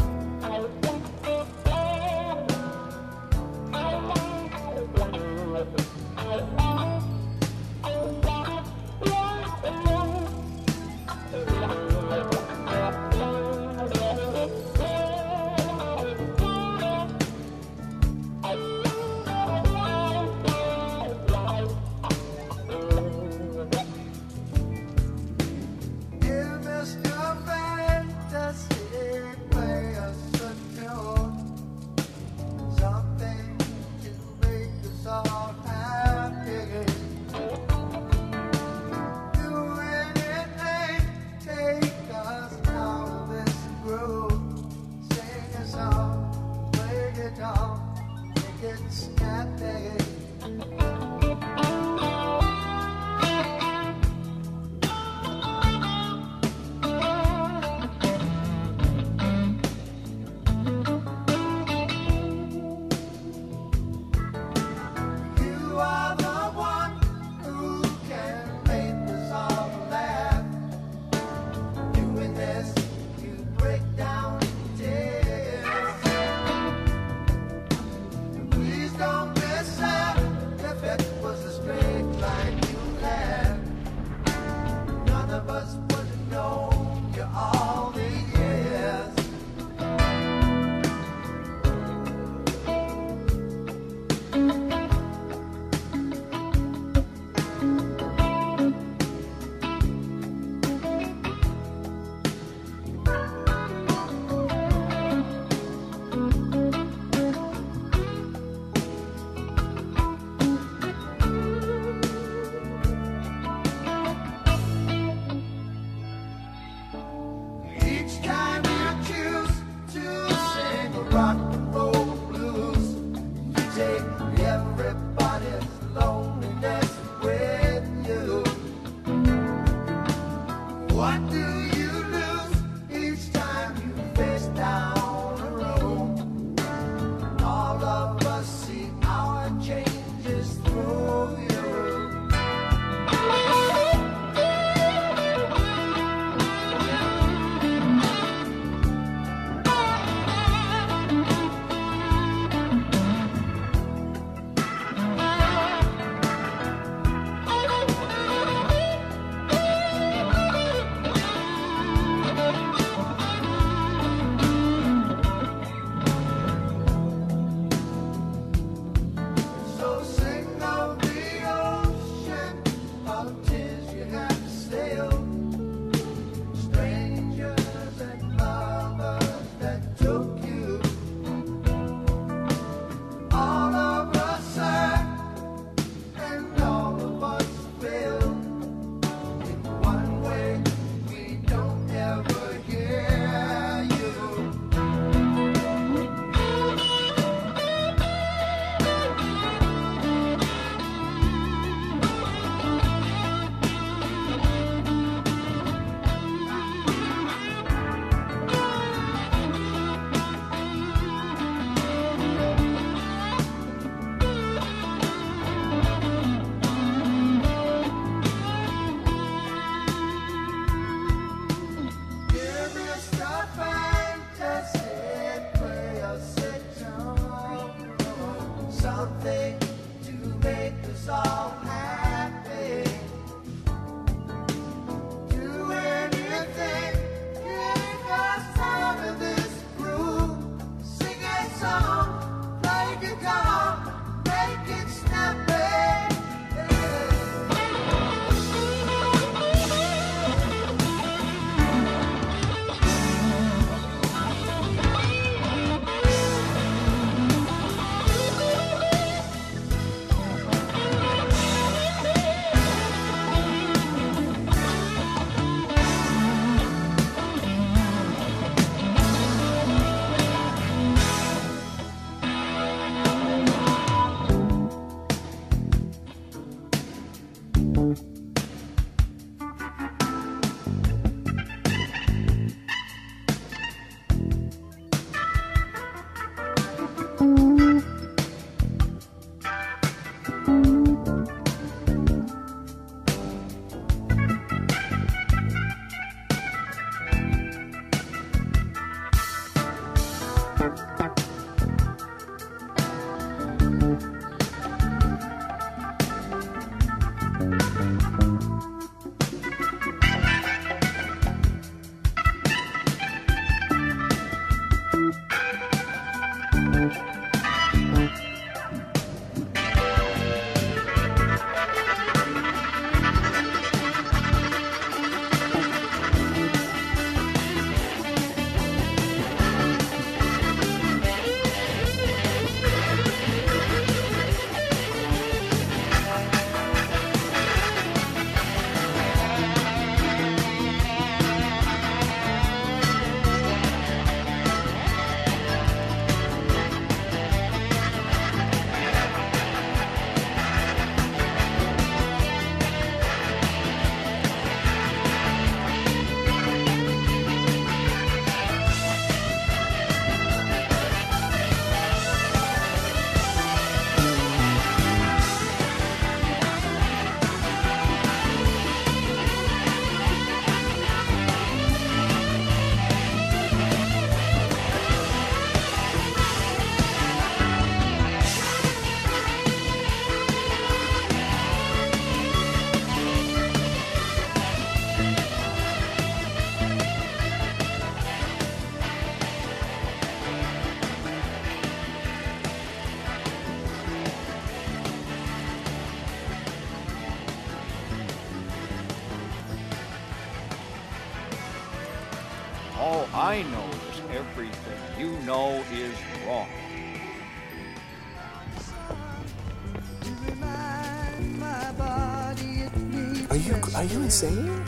Insane? 414.23 414.65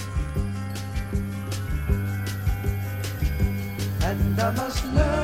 And 4.03 4.41
I 4.41 4.51
must 4.51 4.85
learn 4.87 5.24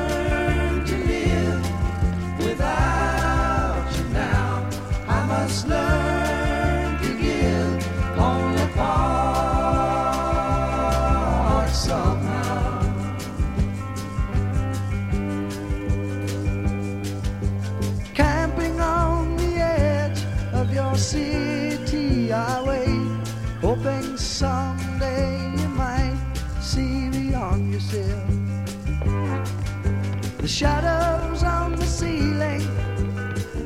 shadows 30.60 31.42
on 31.42 31.74
the 31.74 31.86
ceiling, 31.86 32.60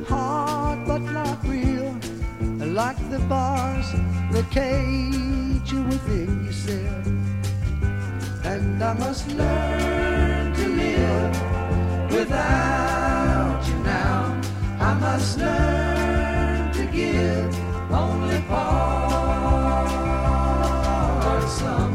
hard 0.06 0.86
but 0.86 1.00
not 1.00 1.44
real, 1.44 1.92
like 2.72 2.96
the 3.10 3.18
bars 3.28 3.90
that 4.30 4.48
cage 4.52 5.72
you 5.72 5.82
within 5.82 6.44
yourself. 6.44 7.06
And 8.44 8.80
I 8.80 8.92
must 8.94 9.28
learn 9.32 10.54
to 10.54 10.68
live 10.68 11.36
without 12.12 13.60
you 13.66 13.74
now. 13.82 14.40
I 14.78 14.94
must 14.94 15.38
learn 15.40 16.72
to 16.74 16.86
give 16.92 17.52
only 17.90 18.40
part 18.42 19.88
somehow. 21.48 21.93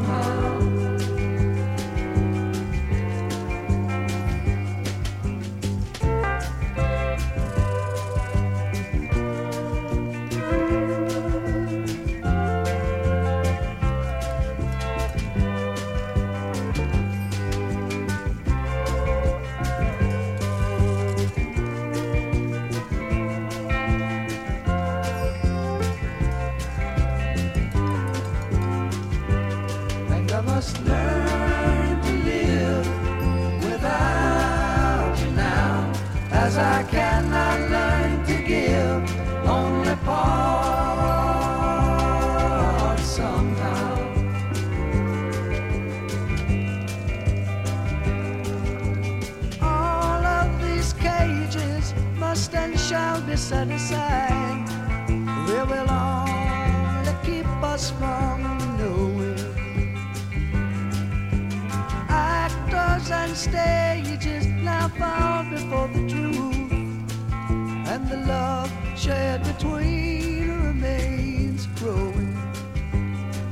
Love 68.30 68.72
shared 68.95 69.43
between 69.43 70.51
remains 70.68 71.61
growing. 71.80 72.34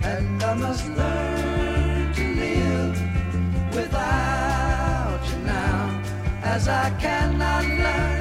And 0.03 0.43
I 0.43 0.53
must 0.53 0.83
learn 0.99 2.13
to 2.19 2.25
live 2.43 2.95
without 3.77 5.21
you 5.29 5.39
now, 5.45 5.79
as 6.43 6.67
I 6.67 6.87
cannot 7.03 7.63
learn 7.83 8.16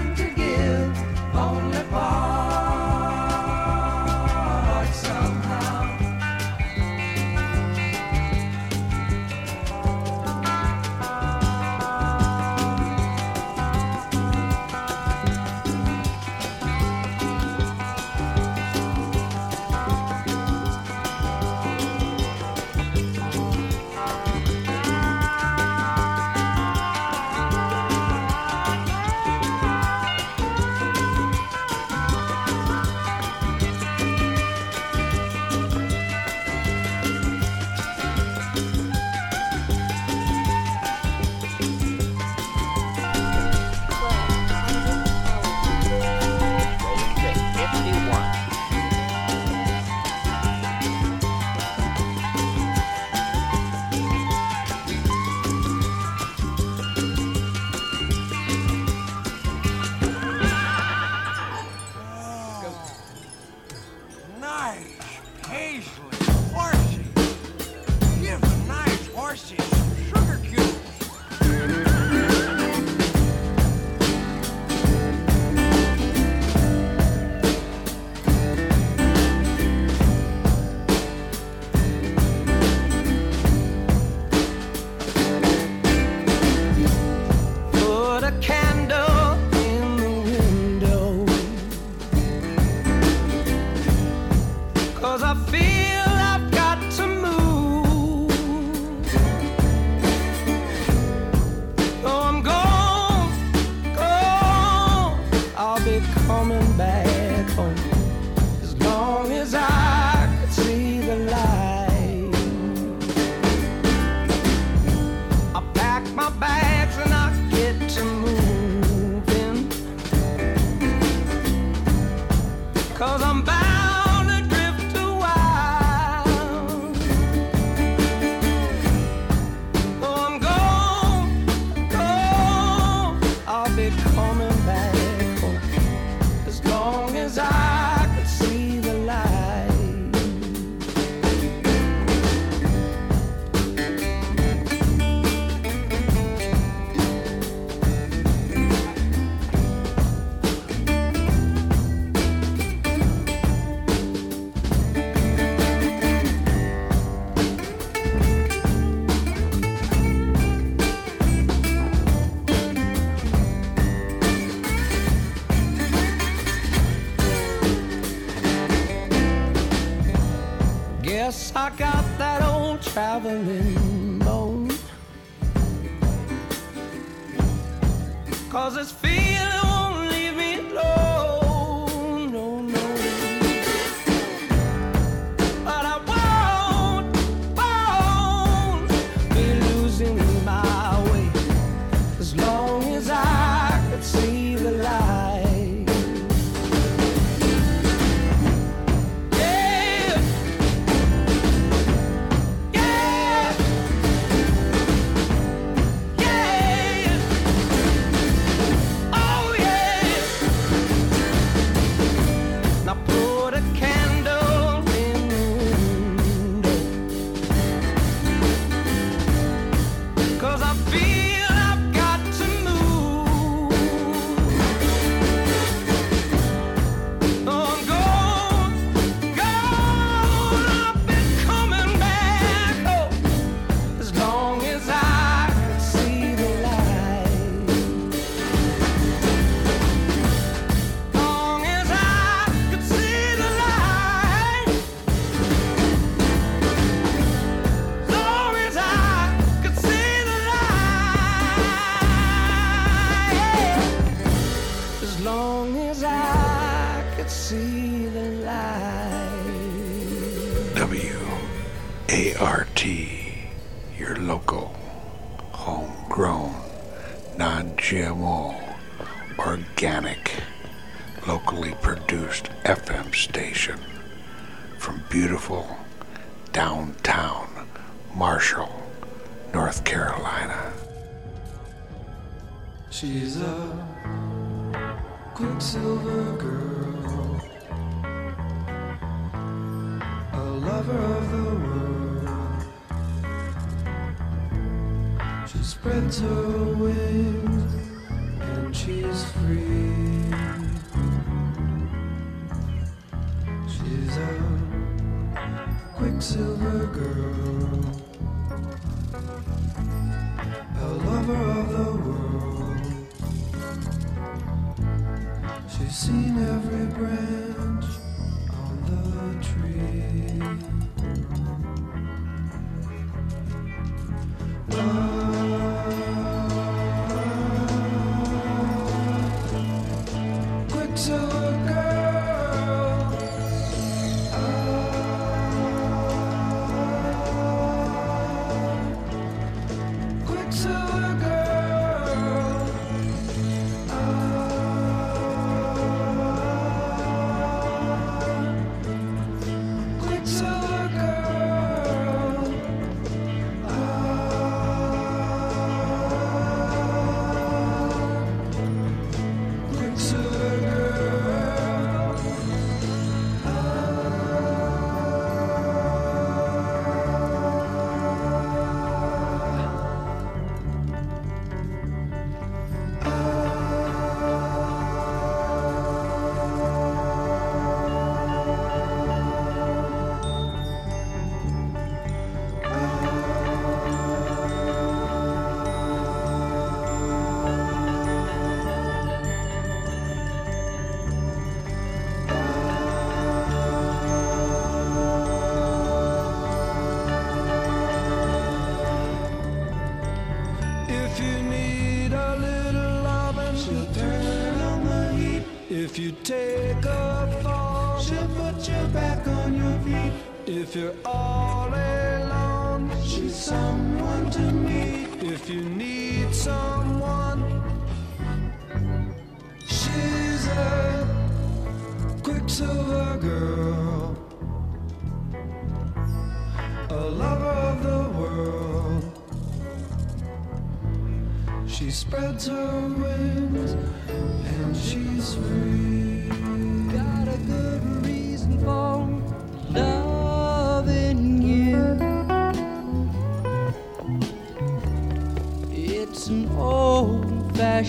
traveling 172.96 173.75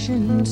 fashioned 0.07 0.47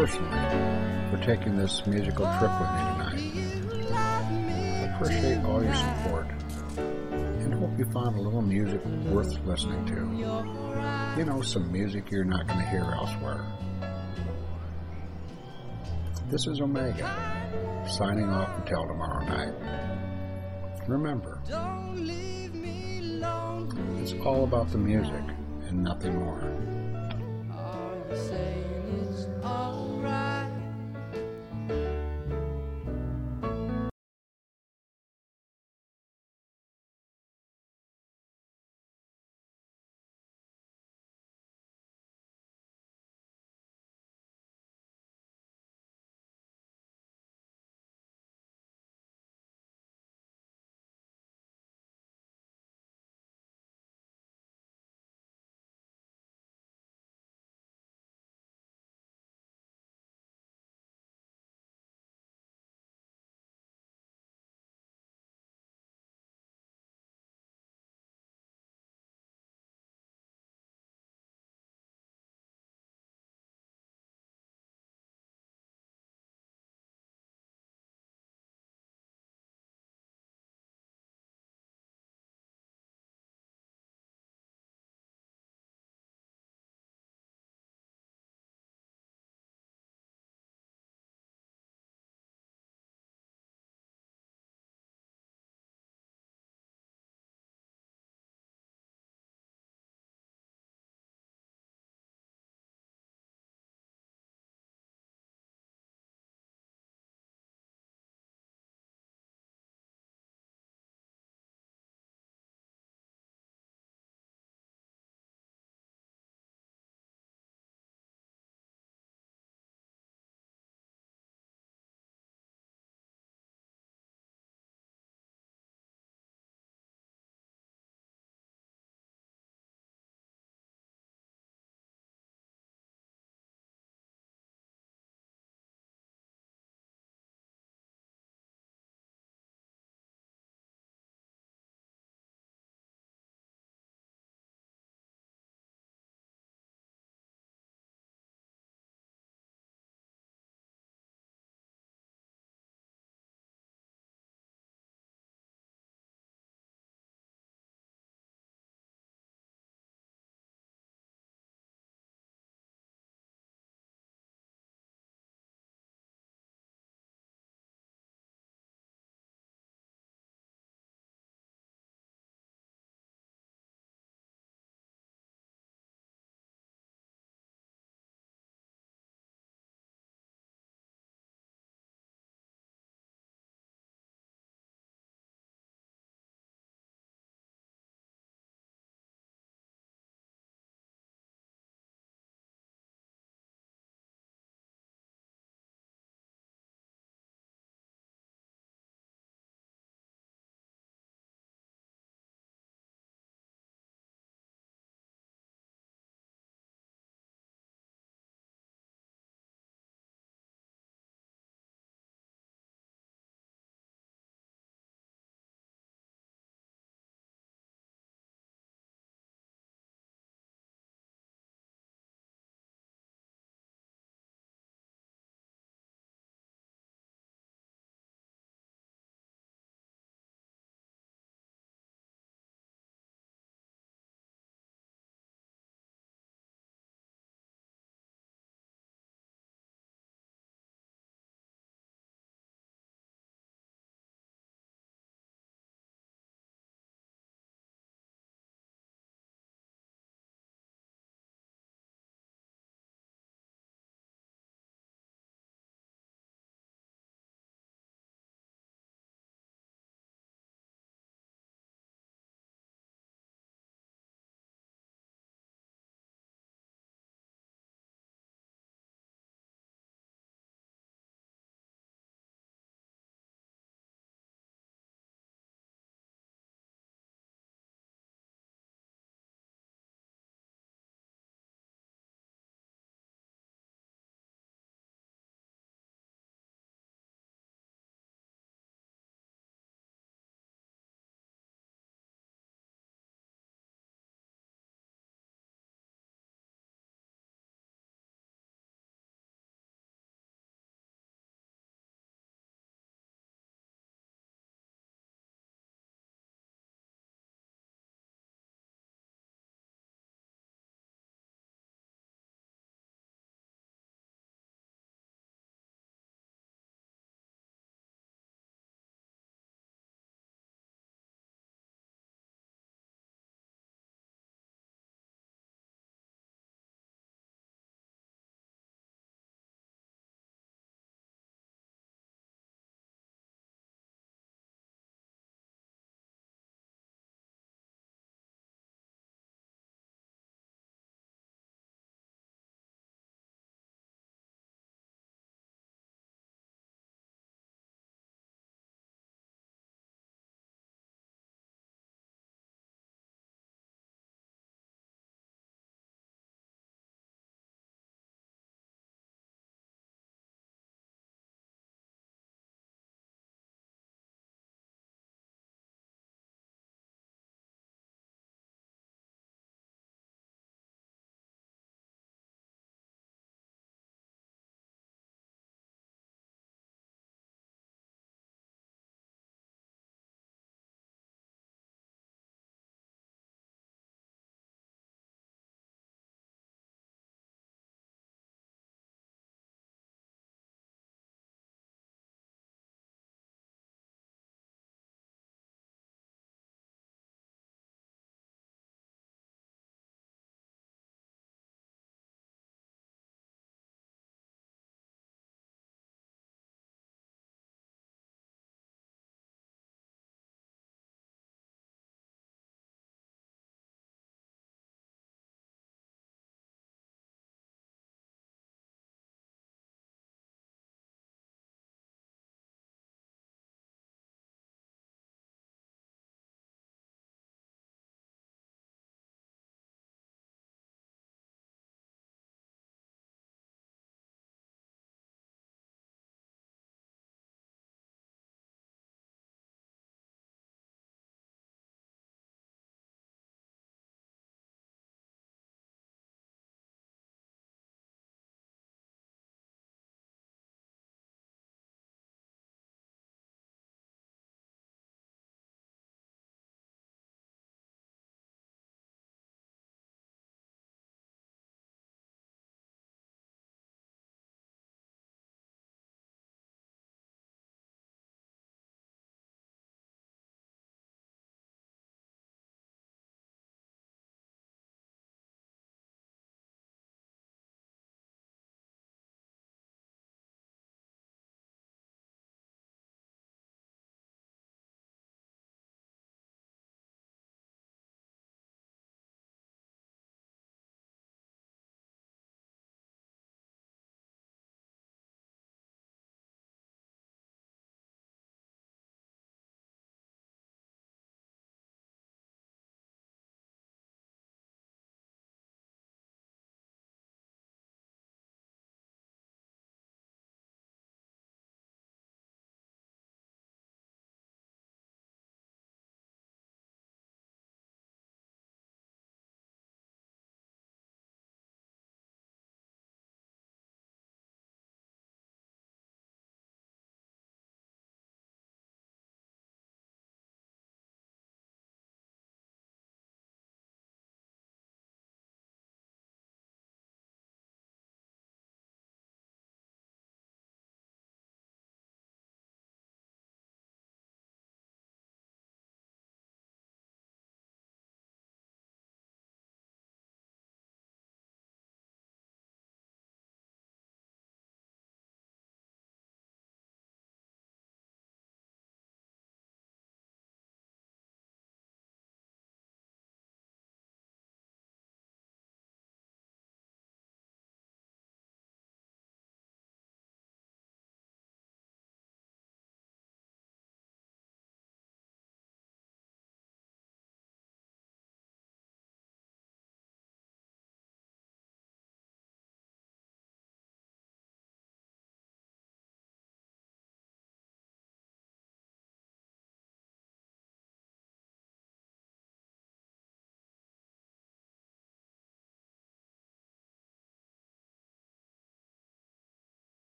personally 0.00 1.10
for 1.10 1.18
taking 1.22 1.56
this 1.56 1.86
musical 1.86 2.24
trip 2.38 2.50
with 2.58 2.70
me 2.70 2.80
tonight. 2.88 3.20
I 3.92 4.94
appreciate 4.94 5.44
all 5.44 5.62
your 5.62 5.74
support 5.74 6.26
and 6.78 7.52
hope 7.52 7.78
you 7.78 7.84
found 7.92 8.16
a 8.16 8.20
little 8.22 8.40
music 8.40 8.82
worth 9.12 9.38
listening 9.44 9.84
to. 9.86 11.18
You 11.18 11.26
know, 11.26 11.42
some 11.42 11.70
music 11.70 12.10
you're 12.10 12.24
not 12.24 12.46
going 12.46 12.60
to 12.60 12.66
hear 12.66 12.80
elsewhere. 12.80 13.44
This 16.30 16.46
is 16.46 16.62
Omega, 16.62 17.84
signing 17.86 18.30
off 18.30 18.56
until 18.56 18.86
tomorrow 18.86 19.22
night. 19.26 19.52
Remember, 20.88 21.42
it's 24.00 24.14
all 24.24 24.44
about 24.44 24.70
the 24.70 24.78
music 24.78 25.24
and 25.68 25.84
nothing 25.84 26.16
more. 26.18 26.40
It's 28.92 29.26
alright. 29.44 30.39